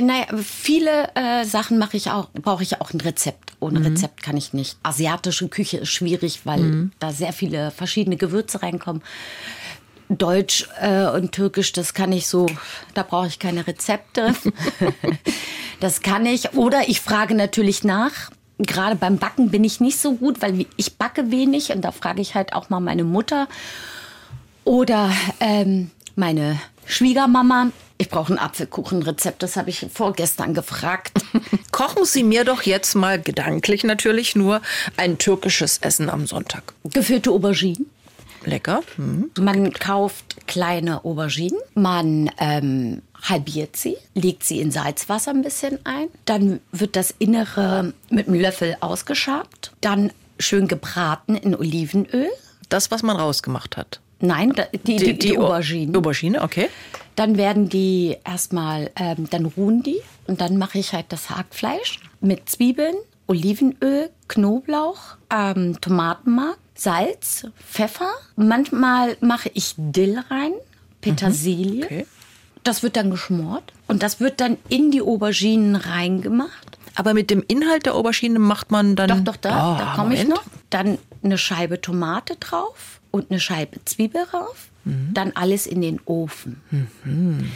[0.01, 3.53] Naja, viele äh, Sachen mache ich auch, brauche ich auch ein Rezept.
[3.59, 3.87] Ohne mhm.
[3.87, 4.77] Rezept kann ich nicht.
[4.83, 6.91] Asiatische Küche ist schwierig, weil mhm.
[6.99, 9.01] da sehr viele verschiedene Gewürze reinkommen.
[10.09, 12.45] Deutsch äh, und Türkisch, das kann ich so,
[12.93, 14.33] da brauche ich keine Rezepte.
[15.79, 16.53] das kann ich.
[16.53, 18.31] Oder ich frage natürlich nach.
[18.59, 22.21] Gerade beim Backen bin ich nicht so gut, weil ich backe wenig und da frage
[22.21, 23.47] ich halt auch mal meine Mutter
[24.63, 27.71] oder ähm, meine Schwiegermama.
[27.99, 31.13] Ich brauche ein Apfelkuchenrezept, das habe ich vorgestern gefragt.
[31.71, 34.61] Kochen Sie mir doch jetzt mal gedanklich natürlich nur
[34.97, 36.73] ein türkisches Essen am Sonntag.
[36.83, 37.87] Gefüllte Auberginen.
[38.45, 38.81] Lecker.
[38.97, 39.31] Mhm.
[39.39, 46.07] Man kauft kleine Auberginen, man ähm, halbiert sie, legt sie in Salzwasser ein bisschen ein,
[46.25, 52.29] dann wird das Innere mit einem Löffel ausgeschabt, dann schön gebraten in Olivenöl.
[52.69, 54.01] Das, was man rausgemacht hat.
[54.19, 55.97] Nein, die, die, die, die Aubergine.
[55.97, 56.69] Aubergine, okay.
[57.17, 61.99] Dann werden die erstmal, ähm, dann ruhen die und dann mache ich halt das Hackfleisch
[62.21, 62.93] mit Zwiebeln,
[63.25, 68.11] Olivenöl, Knoblauch, ähm, Tomatenmark, Salz, Pfeffer.
[68.35, 70.51] Manchmal mache ich Dill rein,
[71.01, 71.79] Petersilie.
[71.79, 72.07] Mhm, okay.
[72.63, 76.77] Das wird dann geschmort und das wird dann in die Auberginen reingemacht.
[76.93, 79.09] Aber mit dem Inhalt der Aubergine macht man dann.
[79.09, 80.43] Doch, doch, da, oh, da komme ich noch.
[80.69, 84.69] Dann eine Scheibe Tomate drauf und eine Scheibe Zwiebel drauf.
[84.87, 85.13] Mhm.
[85.13, 86.61] Dann alles in den Ofen.
[87.03, 87.51] Mhm.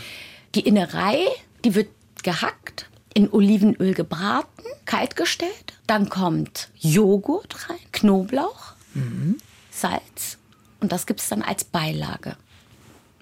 [0.56, 1.26] Die Innerei,
[1.64, 1.90] die wird
[2.24, 5.74] gehackt, in Olivenöl gebraten, kalt gestellt.
[5.88, 9.38] Dann kommt Joghurt rein, Knoblauch, mhm.
[9.70, 10.38] Salz.
[10.80, 12.36] Und das gibt es dann als Beilage.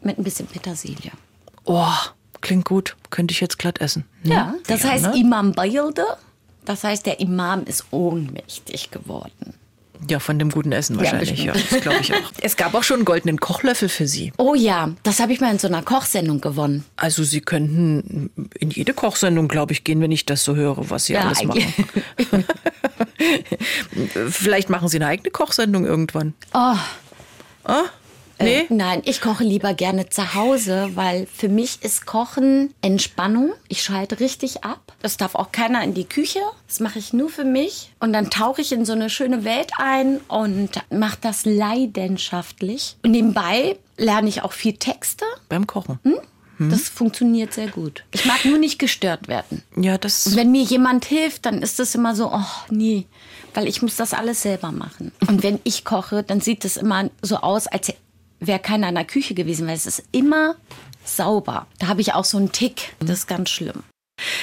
[0.01, 1.11] Mit ein bisschen Petersilie.
[1.65, 1.93] Oh,
[2.41, 2.95] klingt gut.
[3.09, 4.05] Könnte ich jetzt glatt essen.
[4.23, 4.33] Ne?
[4.33, 5.19] Ja, das ja, heißt ne?
[5.19, 6.05] Imam Bayilde.
[6.65, 9.55] Das heißt, der Imam ist ohnmächtig geworden.
[10.07, 11.39] Ja, von dem guten Essen wahrscheinlich.
[11.39, 12.31] Ja, ja das glaube ich auch.
[12.41, 14.31] Es gab auch schon einen goldenen Kochlöffel für Sie.
[14.37, 16.85] Oh ja, das habe ich mal in so einer Kochsendung gewonnen.
[16.95, 21.05] Also Sie könnten in jede Kochsendung, glaube ich, gehen, wenn ich das so höre, was
[21.05, 21.73] Sie ja, alles machen.
[24.29, 26.33] Vielleicht machen Sie eine eigene Kochsendung irgendwann.
[26.53, 26.75] Oh.
[27.65, 27.73] Oh?
[28.39, 28.59] Äh, nee?
[28.61, 33.51] Äh, nein, ich koche lieber gerne zu Hause, weil für mich ist Kochen Entspannung.
[33.67, 34.93] Ich schalte richtig ab.
[35.01, 36.39] Das darf auch keiner in die Küche.
[36.67, 37.91] Das mache ich nur für mich.
[37.99, 42.97] Und dann tauche ich in so eine schöne Welt ein und mache das leidenschaftlich.
[43.03, 45.25] Und nebenbei lerne ich auch viel Texte.
[45.49, 45.99] Beim Kochen.
[46.03, 46.15] Hm?
[46.57, 46.69] hm?
[46.69, 48.03] Das funktioniert sehr gut.
[48.11, 49.63] Ich mag nur nicht gestört werden.
[49.75, 50.27] Ja, das.
[50.27, 53.05] Und wenn mir jemand hilft, dann ist das immer so, oh nee,
[53.53, 55.11] weil ich muss das alles selber machen.
[55.27, 57.93] Und wenn ich koche, dann sieht es immer so aus, als
[58.39, 60.55] wäre keiner in der Küche gewesen, weil es ist immer
[61.03, 61.67] sauber.
[61.79, 62.93] Da habe ich auch so einen Tick.
[62.99, 63.83] Das ist ganz schlimm.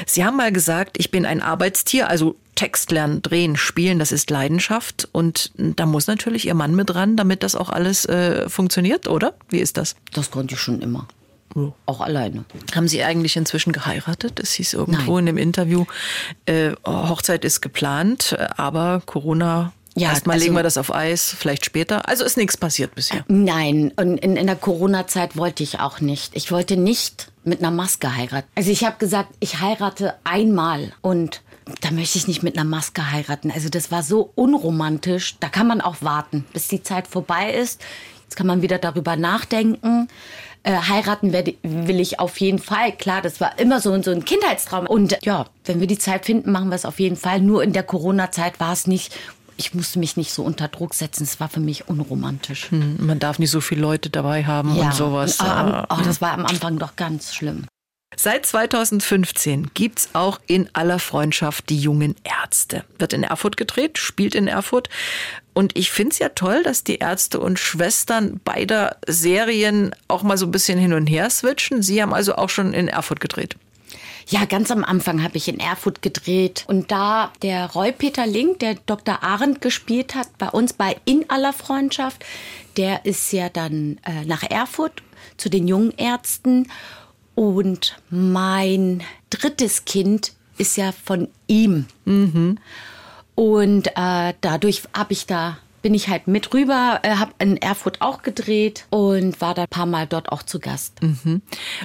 [0.06, 4.30] Sie haben mal gesagt, ich bin ein Arbeitstier, also Text lernen, drehen, spielen, das ist
[4.30, 5.08] Leidenschaft.
[5.12, 9.34] Und da muss natürlich Ihr Mann mit dran, damit das auch alles äh, funktioniert, oder?
[9.50, 9.96] Wie ist das?
[10.12, 11.06] Das konnte ich schon immer.
[11.54, 11.72] Ja.
[11.86, 12.44] Auch alleine.
[12.74, 14.40] Haben Sie eigentlich inzwischen geheiratet?
[14.40, 15.20] Es hieß irgendwo Nein.
[15.20, 15.84] in dem Interview,
[16.46, 21.64] äh, Hochzeit ist geplant, aber Corona ja, Erstmal also, legen wir das auf Eis, vielleicht
[21.64, 22.06] später.
[22.06, 23.24] Also ist nichts passiert bisher.
[23.28, 26.36] Nein, und in, in der Corona-Zeit wollte ich auch nicht.
[26.36, 28.46] Ich wollte nicht mit einer Maske heiraten.
[28.56, 31.40] Also ich habe gesagt, ich heirate einmal und
[31.80, 33.50] da möchte ich nicht mit einer Maske heiraten.
[33.50, 35.38] Also das war so unromantisch.
[35.40, 37.80] Da kann man auch warten, bis die Zeit vorbei ist.
[38.24, 40.08] Jetzt kann man wieder darüber nachdenken.
[40.62, 42.92] Äh, heiraten werde, will ich auf jeden Fall.
[42.92, 44.86] Klar, das war immer so, so ein Kindheitstraum.
[44.86, 47.40] Und ja, wenn wir die Zeit finden, machen wir es auf jeden Fall.
[47.40, 49.14] Nur in der Corona-Zeit war es nicht
[49.56, 51.24] ich musste mich nicht so unter Druck setzen.
[51.24, 52.70] Es war für mich unromantisch.
[52.70, 54.86] Hm, man darf nicht so viele Leute dabei haben ja.
[54.86, 55.40] und sowas.
[55.40, 57.66] Aber, oh, das war am Anfang doch ganz schlimm.
[58.18, 62.84] Seit 2015 gibt es auch in aller Freundschaft die jungen Ärzte.
[62.98, 64.88] Wird in Erfurt gedreht, spielt in Erfurt.
[65.52, 70.38] Und ich finde es ja toll, dass die Ärzte und Schwestern beider Serien auch mal
[70.38, 71.82] so ein bisschen hin und her switchen.
[71.82, 73.56] Sie haben also auch schon in Erfurt gedreht.
[74.28, 76.64] Ja, ganz am Anfang habe ich in Erfurt gedreht.
[76.66, 79.22] Und da der Roy-Peter Link, der Dr.
[79.22, 82.24] Arendt gespielt hat, bei uns bei In aller Freundschaft,
[82.76, 85.02] der ist ja dann äh, nach Erfurt
[85.36, 86.68] zu den jungen Ärzten.
[87.36, 91.86] Und mein drittes Kind ist ja von ihm.
[92.04, 92.58] Mhm.
[93.36, 98.00] Und äh, dadurch habe ich da bin ich halt mit rüber, äh, habe in Erfurt
[98.00, 101.02] auch gedreht und war da ein paar Mal dort auch zu Gast.
[101.02, 101.42] Mhm.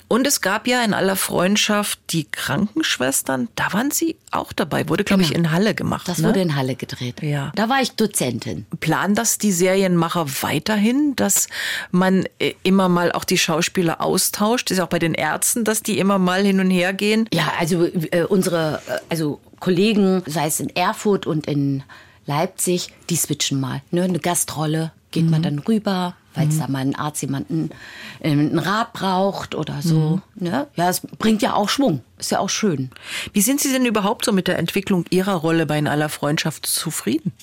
[0.07, 5.03] Und es gab ja in aller Freundschaft die Krankenschwestern, da waren Sie auch dabei, wurde
[5.03, 5.31] glaube genau.
[5.31, 6.07] ich in Halle gemacht.
[6.07, 6.29] Das ne?
[6.29, 7.21] wurde in Halle gedreht.
[7.21, 7.51] Ja.
[7.55, 8.65] Da war ich Dozentin.
[8.79, 11.47] Planen das die Serienmacher weiterhin, dass
[11.91, 14.69] man äh, immer mal auch die Schauspieler austauscht?
[14.69, 17.27] Das ist auch bei den Ärzten, dass die immer mal hin und her gehen?
[17.33, 21.83] Ja, also äh, unsere, äh, also Kollegen, sei es in Erfurt und in
[22.25, 23.81] Leipzig, die switchen mal.
[23.91, 24.03] Ne?
[24.03, 25.31] Eine Gastrolle geht mhm.
[25.31, 26.59] man dann rüber, weil es mhm.
[26.59, 27.71] da mal ein Arzt jemanden
[28.19, 30.21] äh, einen Rat braucht oder so.
[30.35, 30.47] Mhm.
[30.47, 30.67] Ne?
[30.75, 32.01] Ja, es bringt ja auch Schwung.
[32.17, 32.89] Ist ja auch schön.
[33.33, 36.65] Wie sind Sie denn überhaupt so mit der Entwicklung Ihrer Rolle bei In aller Freundschaft
[36.65, 37.33] zufrieden?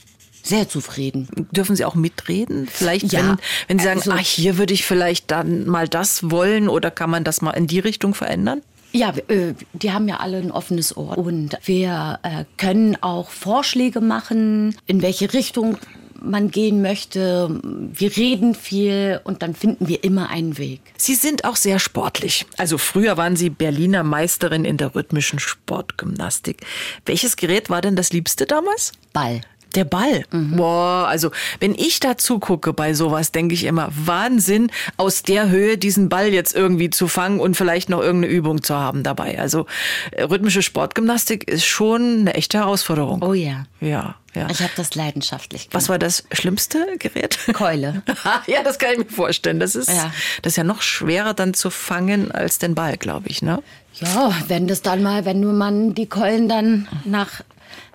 [0.43, 1.29] Sehr zufrieden.
[1.51, 2.69] Dürfen Sie auch mitreden?
[2.73, 6.31] Vielleicht, ja, wenn, wenn Sie sagen, also, ach, hier würde ich vielleicht dann mal das
[6.31, 8.63] wollen oder kann man das mal in die Richtung verändern?
[8.93, 14.01] Ja, äh, die haben ja alle ein offenes Ohr und wir äh, können auch Vorschläge
[14.01, 15.77] machen, in welche Richtung
[16.21, 17.61] man gehen möchte.
[17.63, 20.81] Wir reden viel und dann finden wir immer einen Weg.
[20.97, 22.47] Sie sind auch sehr sportlich.
[22.57, 26.63] Also früher waren Sie Berliner Meisterin in der rhythmischen Sportgymnastik.
[27.07, 28.93] Welches Gerät war denn das liebste damals?
[29.13, 29.43] Ball.
[29.79, 30.25] Der Ball.
[30.33, 30.57] Mhm.
[30.57, 35.79] Boah, also wenn ich da zugucke bei sowas, denke ich immer, Wahnsinn, aus der Höhe
[35.79, 39.39] diesen Ball jetzt irgendwie zu fangen und vielleicht noch irgendeine Übung zu haben dabei.
[39.39, 39.67] Also
[40.11, 43.23] äh, rhythmische Sportgymnastik ist schon eine echte Herausforderung.
[43.23, 43.67] Oh ja.
[43.81, 44.17] Ja.
[44.35, 44.49] Ja.
[44.51, 45.75] Ich habe das leidenschaftlich gemacht.
[45.75, 47.39] Was war das schlimmste Gerät?
[47.53, 48.03] Keule.
[48.49, 49.61] ja, das kann ich mir vorstellen.
[49.61, 50.13] Das ist, ja.
[50.43, 53.63] das ist ja noch schwerer dann zu fangen als den Ball, glaube ich, ne?
[53.95, 57.43] Ja, wenn das dann mal, wenn man die Keulen dann nach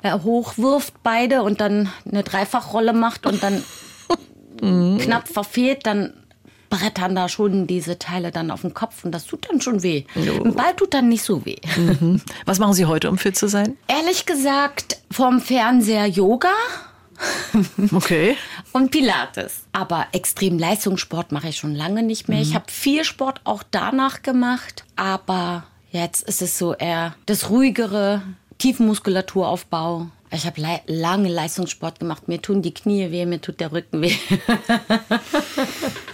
[0.03, 3.63] hochwirft beide und dann eine Dreifachrolle macht und dann
[4.61, 4.97] mhm.
[4.99, 6.13] knapp verfehlt, dann
[6.69, 10.05] brettern da schon diese Teile dann auf den Kopf und das tut dann schon weh.
[10.15, 10.43] Jo.
[10.43, 11.57] Ein Ball tut dann nicht so weh.
[11.77, 12.21] Mhm.
[12.45, 13.77] Was machen Sie heute, um fit zu sein?
[13.87, 16.49] Ehrlich gesagt, vom Fernseher Yoga.
[17.91, 18.35] Okay.
[18.71, 19.65] Und Pilates.
[19.71, 22.39] Aber extrem Leistungssport mache ich schon lange nicht mehr.
[22.39, 22.43] Mhm.
[22.43, 28.23] Ich habe viel Sport auch danach gemacht, aber jetzt ist es so eher das ruhigere,
[28.63, 30.07] Tiefenmuskulaturaufbau.
[30.31, 32.29] Ich habe le lange Leistungssport gemacht.
[32.29, 34.15] Mir tun die Knie weh, mir tut der Rücken weh.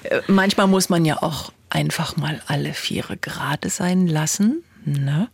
[0.02, 4.64] Äh, manchmal muss man ja auch einfach mal alle Viere gerade sein lassen.
[4.86, 5.28] Ne?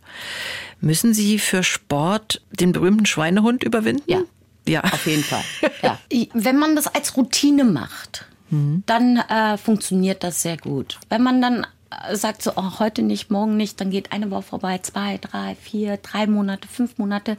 [0.80, 4.02] Müssen Sie für Sport den berühmten Schweinehund überwinden?
[4.06, 4.22] Ja.
[4.66, 4.82] Ja.
[4.82, 5.44] Auf jeden Fall.
[5.82, 5.98] Ja.
[6.34, 8.82] Wenn man das als Routine macht, mhm.
[8.86, 10.98] dann äh, funktioniert das sehr gut.
[11.08, 11.64] Wenn man dann
[12.12, 15.96] sagt so, oh, heute nicht, morgen nicht, dann geht eine Woche vorbei, zwei, drei, vier,
[15.98, 17.36] drei Monate, fünf Monate.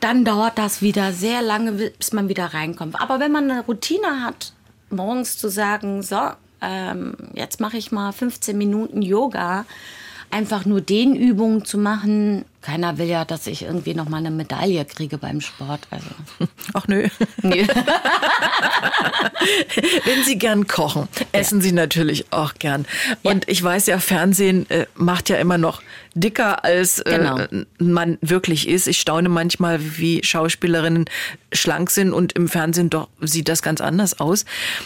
[0.00, 3.00] Dann dauert das wieder sehr lange, bis man wieder reinkommt.
[3.00, 4.52] Aber wenn man eine Routine hat,
[4.88, 6.18] morgens zu sagen, so,
[6.62, 9.66] ähm, jetzt mache ich mal 15 Minuten Yoga,
[10.30, 12.44] einfach nur den Übungen zu machen.
[12.62, 15.88] Keiner will ja, dass ich irgendwie noch mal eine Medaille kriege beim Sport.
[15.90, 16.06] Also.
[16.74, 17.08] Ach nö.
[17.42, 17.66] nö.
[20.04, 21.64] Wenn Sie gern kochen, essen ja.
[21.64, 22.84] Sie natürlich auch gern.
[23.22, 23.52] Und ja.
[23.52, 25.80] ich weiß ja, Fernsehen äh, macht ja immer noch
[26.14, 27.64] dicker, als äh, genau.
[27.78, 28.86] man wirklich ist.
[28.88, 31.06] Ich staune manchmal, wie Schauspielerinnen
[31.52, 34.44] schlank sind und im Fernsehen doch sieht das ganz anders aus.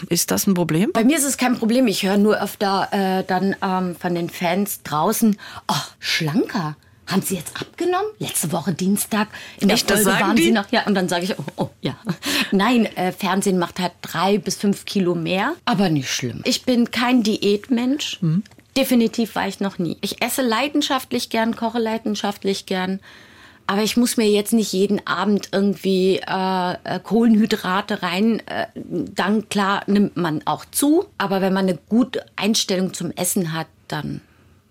[0.09, 0.91] Ist das ein Problem?
[0.93, 1.87] Bei mir ist es kein Problem.
[1.87, 6.77] Ich höre nur öfter äh, dann ähm, von den Fans draußen, oh, schlanker.
[7.07, 8.07] Haben Sie jetzt abgenommen?
[8.19, 9.27] Letzte Woche Dienstag
[9.59, 10.43] in der Echt, Folge waren die?
[10.43, 10.71] Sie noch.
[10.71, 11.95] Ja, und dann sage ich, oh, oh ja.
[12.51, 16.41] Nein, äh, Fernsehen macht halt drei bis fünf Kilo mehr, aber nicht schlimm.
[16.45, 18.21] Ich bin kein Diätmensch.
[18.21, 18.43] Mhm.
[18.77, 19.97] Definitiv war ich noch nie.
[20.01, 22.99] Ich esse leidenschaftlich gern, koche leidenschaftlich gern.
[23.67, 28.41] Aber ich muss mir jetzt nicht jeden Abend irgendwie äh, äh, Kohlenhydrate rein.
[28.47, 31.05] Äh, dann klar nimmt man auch zu.
[31.17, 34.21] Aber wenn man eine gute Einstellung zum Essen hat, dann.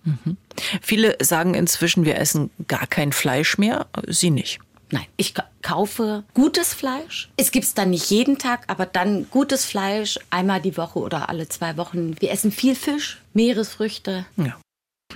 [0.04, 0.36] Mhm.
[0.80, 3.86] Viele sagen inzwischen, wir essen gar kein Fleisch mehr.
[4.06, 4.60] Sie nicht.
[4.90, 7.30] Nein, ich kaufe gutes Fleisch.
[7.36, 11.28] Es gibt es dann nicht jeden Tag, aber dann gutes Fleisch einmal die Woche oder
[11.28, 12.14] alle zwei Wochen.
[12.20, 14.26] Wir essen viel Fisch, Meeresfrüchte.
[14.36, 14.56] Ja.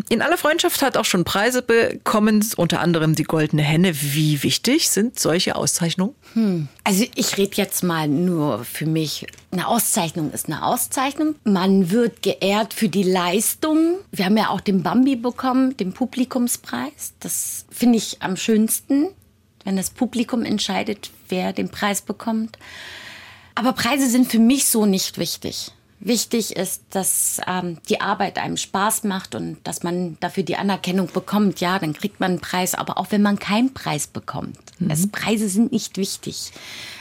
[0.09, 3.93] In aller Freundschaft hat auch schon Preise bekommen, unter anderem die Goldene Henne.
[4.01, 6.15] Wie wichtig sind solche Auszeichnungen?
[6.35, 6.69] Hm.
[6.85, 9.27] Also ich rede jetzt mal nur für mich.
[9.51, 11.35] Eine Auszeichnung ist eine Auszeichnung.
[11.45, 13.99] Man wird geehrt für die Leistung.
[14.13, 17.15] Wir haben ja auch den Bambi bekommen, den Publikumspreis.
[17.21, 19.09] Das finde ich am schönsten,
[19.65, 22.59] wenn das Publikum entscheidet, wer den Preis bekommt.
[23.55, 25.73] Aber Preise sind für mich so nicht wichtig.
[26.01, 31.09] Wichtig ist, dass ähm, die Arbeit einem Spaß macht und dass man dafür die Anerkennung
[31.13, 31.61] bekommt.
[31.61, 34.59] Ja, dann kriegt man einen Preis, aber auch wenn man keinen Preis bekommt.
[34.79, 34.91] Mhm.
[34.91, 36.53] Es, Preise sind nicht wichtig.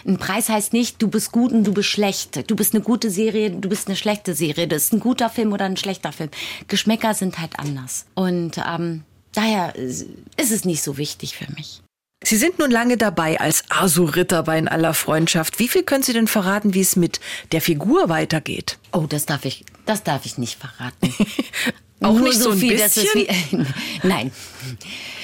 [0.05, 2.49] Ein Preis heißt nicht, du bist gut und du bist schlecht.
[2.49, 4.67] Du bist eine gute Serie, du bist eine schlechte Serie.
[4.67, 6.31] Das ist ein guter Film oder ein schlechter Film.
[6.67, 8.07] Geschmäcker sind halt anders.
[8.15, 10.07] Und ähm, daher ist
[10.38, 11.81] es nicht so wichtig für mich.
[12.23, 15.60] Sie sind nun lange dabei als Asu-Ritter bei In aller Freundschaft.
[15.60, 17.19] Wie viel können Sie denn verraten, wie es mit
[17.51, 18.80] der Figur weitergeht?
[18.91, 21.13] Oh, das darf ich, das darf ich nicht verraten.
[22.01, 23.08] Auch Nur nicht so, so viel, bisschen?
[23.13, 23.27] Wie,
[24.08, 24.32] Nein.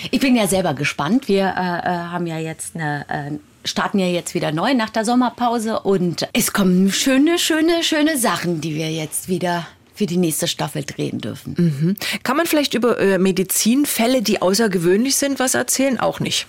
[0.09, 1.27] Ich bin ja selber gespannt.
[1.27, 5.05] Wir äh, äh, haben ja jetzt eine, äh, starten ja jetzt wieder neu nach der
[5.05, 10.47] Sommerpause und es kommen schöne, schöne, schöne Sachen, die wir jetzt wieder für die nächste
[10.47, 11.55] Staffel drehen dürfen.
[11.57, 11.95] Mhm.
[12.23, 15.99] Kann man vielleicht über äh, Medizinfälle, die außergewöhnlich sind, was erzählen?
[15.99, 16.47] Auch nicht.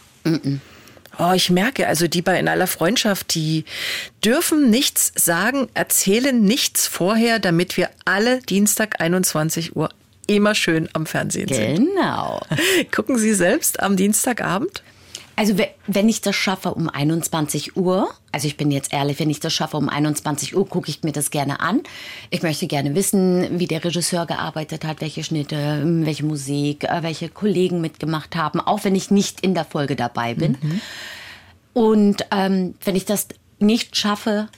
[1.19, 3.65] Oh, ich merke, also die bei in aller Freundschaft, die
[4.25, 9.91] dürfen nichts sagen, erzählen nichts vorher, damit wir alle Dienstag 21 Uhr
[10.27, 11.77] immer schön am Fernsehen sind.
[11.77, 12.41] Genau.
[12.95, 14.83] Gucken Sie selbst am Dienstagabend?
[15.37, 19.41] Also wenn ich das schaffe um 21 Uhr, also ich bin jetzt ehrlich, wenn ich
[19.41, 21.83] das schaffe um 21 Uhr, gucke ich mir das gerne an.
[22.31, 27.29] Ich möchte gerne wissen, wie der Regisseur gearbeitet hat, welche Schnitte, welche Musik, äh, welche
[27.29, 30.57] Kollegen mitgemacht haben, auch wenn ich nicht in der Folge dabei bin.
[30.61, 30.81] Mhm.
[31.73, 33.27] Und ähm, wenn ich das
[33.59, 34.49] nicht schaffe,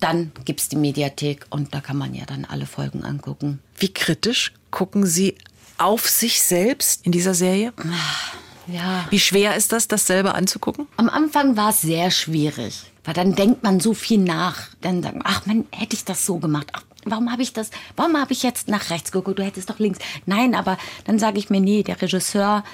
[0.00, 3.60] dann gibt es die Mediathek und da kann man ja dann alle Folgen angucken.
[3.78, 5.36] Wie kritisch gucken Sie
[5.78, 7.72] auf sich selbst in dieser Serie?
[7.76, 8.34] Ach
[8.66, 9.06] ja.
[9.10, 10.86] Wie schwer ist das, das selber anzugucken?
[10.96, 14.68] Am Anfang war es sehr schwierig, weil dann denkt man so viel nach.
[14.80, 16.68] Dann sagt man, ach man, hätte ich das so gemacht?
[16.72, 17.70] Ach, warum habe ich das?
[17.96, 19.38] Warum habe ich jetzt nach rechts geguckt?
[19.38, 19.98] Du hättest doch links.
[20.26, 22.64] Nein, aber dann sage ich mir, nee, der Regisseur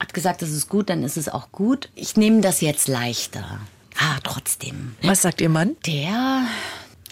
[0.00, 1.90] hat gesagt, das ist gut, dann ist es auch gut.
[1.94, 3.60] Ich nehme das jetzt leichter.
[3.98, 4.94] Ah, trotzdem.
[5.02, 5.76] Was sagt Ihr Mann?
[5.86, 6.42] Der,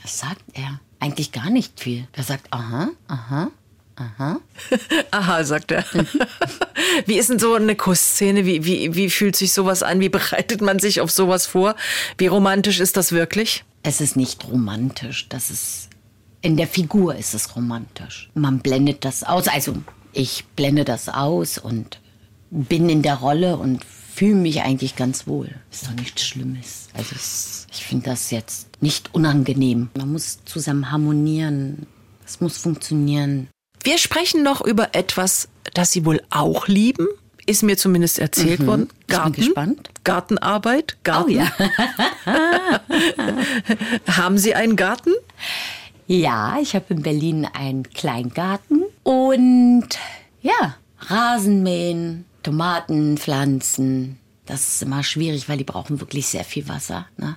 [0.02, 0.80] was sagt er?
[1.00, 2.06] Eigentlich gar nicht viel.
[2.16, 3.50] Der sagt, aha, aha,
[3.96, 4.40] Aha.
[5.10, 5.84] Aha, sagt er.
[7.06, 8.44] wie ist denn so eine Kussszene?
[8.44, 10.00] Wie, wie, wie fühlt sich sowas an?
[10.00, 11.76] Wie bereitet man sich auf sowas vor?
[12.18, 13.64] Wie romantisch ist das wirklich?
[13.82, 15.28] Es ist nicht romantisch.
[15.30, 15.88] Das ist,
[16.42, 18.30] in der Figur ist es romantisch.
[18.34, 19.48] Man blendet das aus.
[19.48, 19.76] Also,
[20.12, 22.00] ich blende das aus und
[22.50, 25.50] bin in der Rolle und fühle mich eigentlich ganz wohl.
[25.70, 26.88] Ist doch nichts Schlimmes.
[26.92, 29.88] Also, es, ich finde das jetzt nicht unangenehm.
[29.96, 31.86] Man muss zusammen harmonieren.
[32.26, 33.48] Es muss funktionieren.
[33.86, 37.06] Wir sprechen noch über etwas, das Sie wohl auch lieben.
[37.46, 38.66] Ist mir zumindest erzählt mhm.
[38.66, 38.88] worden.
[39.06, 39.28] Garten.
[39.28, 39.90] Ich bin gespannt.
[40.02, 40.96] Gartenarbeit.
[41.04, 41.30] Garten.
[41.30, 41.52] Oh ja.
[44.16, 45.12] Haben Sie einen Garten?
[46.08, 49.86] Ja, ich habe in Berlin einen Kleingarten und
[50.42, 54.18] ja, Rasenmähen, Tomaten pflanzen.
[54.46, 57.06] Das ist immer schwierig, weil die brauchen wirklich sehr viel Wasser.
[57.18, 57.36] Ne?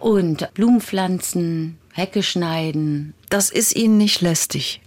[0.00, 3.14] Und Blumenpflanzen, Hecke schneiden.
[3.28, 4.80] Das ist Ihnen nicht lästig.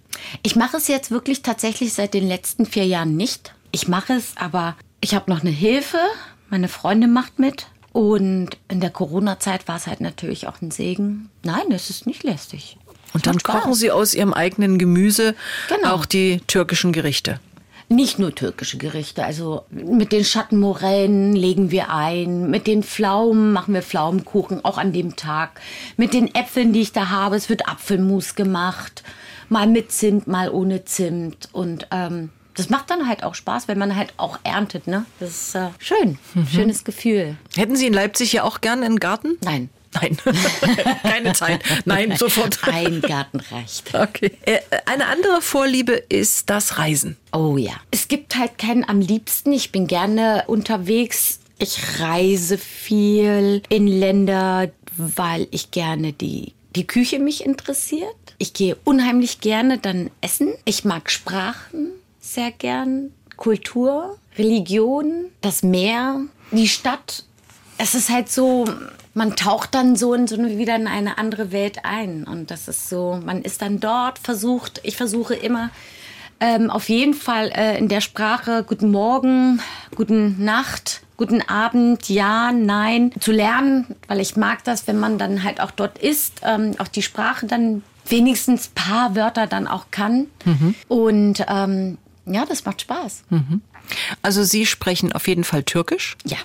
[0.44, 3.54] Ich mache es jetzt wirklich tatsächlich seit den letzten vier Jahren nicht.
[3.72, 6.00] Ich mache es, aber ich habe noch eine Hilfe.
[6.50, 7.68] Meine Freundin macht mit.
[7.92, 11.30] Und in der Corona-Zeit war es halt natürlich auch ein Segen.
[11.44, 12.78] Nein, es ist nicht lästig.
[13.14, 15.36] Und dann kochen Sie aus Ihrem eigenen Gemüse
[15.70, 15.94] genau.
[15.94, 17.40] auch die türkischen Gerichte.
[17.88, 19.24] Nicht nur türkische Gerichte.
[19.24, 22.50] Also mit den Schattenmorellen legen wir ein.
[22.50, 25.62] Mit den Pflaumen machen wir Pflaumenkuchen, auch an dem Tag.
[25.96, 29.04] Mit den Äpfeln, die ich da habe, es wird Apfelmus gemacht
[29.50, 31.50] mal mit Zimt, mal ohne Zimt.
[31.52, 34.88] Und ähm, das macht dann halt auch Spaß, wenn man halt auch erntet.
[34.88, 35.06] Ne?
[35.20, 36.48] Das ist äh, schön, mhm.
[36.48, 37.36] schönes Gefühl.
[37.56, 39.38] Hätten Sie in Leipzig ja auch gerne einen Garten?
[39.44, 39.70] Nein.
[40.02, 40.18] Nein,
[41.04, 41.64] keine Zeit.
[41.86, 42.60] Nein, sofort.
[42.68, 43.94] Ein Garten reicht.
[43.94, 44.32] Okay.
[44.42, 47.16] Äh, eine andere Vorliebe ist das Reisen.
[47.32, 47.74] Oh ja.
[47.92, 49.54] Es gibt halt keinen am liebsten.
[49.54, 51.40] Ich bin gerne unterwegs.
[51.60, 58.16] Ich reise viel in Länder, weil ich gerne die, die Küche mich interessiert.
[58.38, 60.54] Ich gehe unheimlich gerne dann essen.
[60.66, 61.92] Ich mag Sprachen
[62.26, 66.22] sehr gern, Kultur, Religion, das Meer,
[66.52, 67.24] die Stadt.
[67.78, 68.66] Es ist halt so,
[69.14, 72.26] man taucht dann so, in, so wieder in eine andere Welt ein.
[72.26, 75.70] Und das ist so, man ist dann dort, versucht, ich versuche immer
[76.40, 79.62] ähm, auf jeden Fall äh, in der Sprache Guten Morgen,
[79.96, 85.44] Guten Nacht, Guten Abend, ja, nein zu lernen, weil ich mag das, wenn man dann
[85.44, 90.28] halt auch dort ist, ähm, auch die Sprache dann wenigstens paar Wörter dann auch kann.
[90.44, 90.76] Mhm.
[90.88, 93.24] Und ähm, ja, das macht Spaß.
[93.30, 93.62] Mhm.
[94.22, 96.18] Also Sie sprechen auf jeden Fall Türkisch?
[96.26, 96.38] Ja.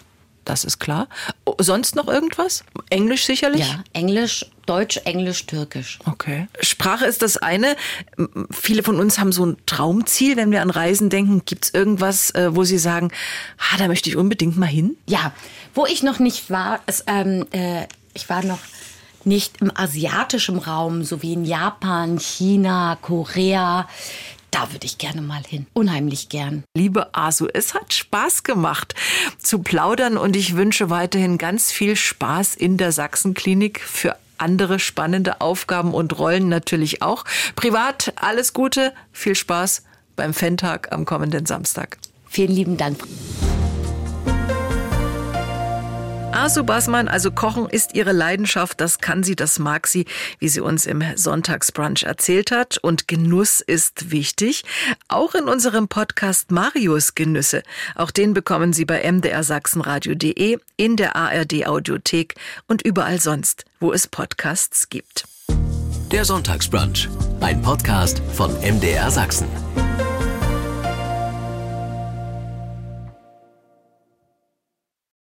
[0.45, 1.09] Das ist klar.
[1.45, 2.64] Oh, sonst noch irgendwas?
[2.88, 3.68] Englisch sicherlich?
[3.68, 5.99] Ja, Englisch, Deutsch, Englisch, Türkisch.
[6.07, 6.49] Okay.
[6.61, 7.76] Sprache ist das eine.
[8.51, 11.43] Viele von uns haben so ein Traumziel, wenn wir an Reisen denken.
[11.45, 13.11] Gibt es irgendwas, äh, wo Sie sagen,
[13.59, 14.97] ah, da möchte ich unbedingt mal hin?
[15.07, 15.32] Ja,
[15.74, 18.61] wo ich noch nicht war, ist, ähm, äh, ich war noch
[19.24, 23.88] nicht im asiatischen Raum, so wie in Japan, China, Korea.
[24.51, 25.67] Da würde ich gerne mal hin.
[25.73, 26.65] Unheimlich gern.
[26.77, 28.95] Liebe Asu, es hat Spaß gemacht
[29.39, 35.41] zu plaudern und ich wünsche weiterhin ganz viel Spaß in der Sachsenklinik für andere spannende
[35.41, 37.25] Aufgaben und Rollen natürlich auch.
[37.57, 39.83] Privat alles Gute, viel Spaß
[40.17, 41.99] beim Fan-Tag am kommenden Samstag.
[42.29, 42.99] Vielen lieben Dank.
[46.41, 50.07] Asu Basman, also Kochen ist ihre Leidenschaft, das kann sie, das mag sie,
[50.38, 52.78] wie sie uns im Sonntagsbrunch erzählt hat.
[52.78, 54.64] Und Genuss ist wichtig.
[55.09, 57.62] Auch in unserem Podcast Marius Genüsse.
[57.95, 62.36] Auch den bekommen Sie bei mdrsachsenradio.de, in der ARD Audiothek
[62.66, 65.24] und überall sonst, wo es Podcasts gibt.
[66.11, 67.11] Der Sonntagsbrunch,
[67.41, 69.47] ein Podcast von MDR Sachsen.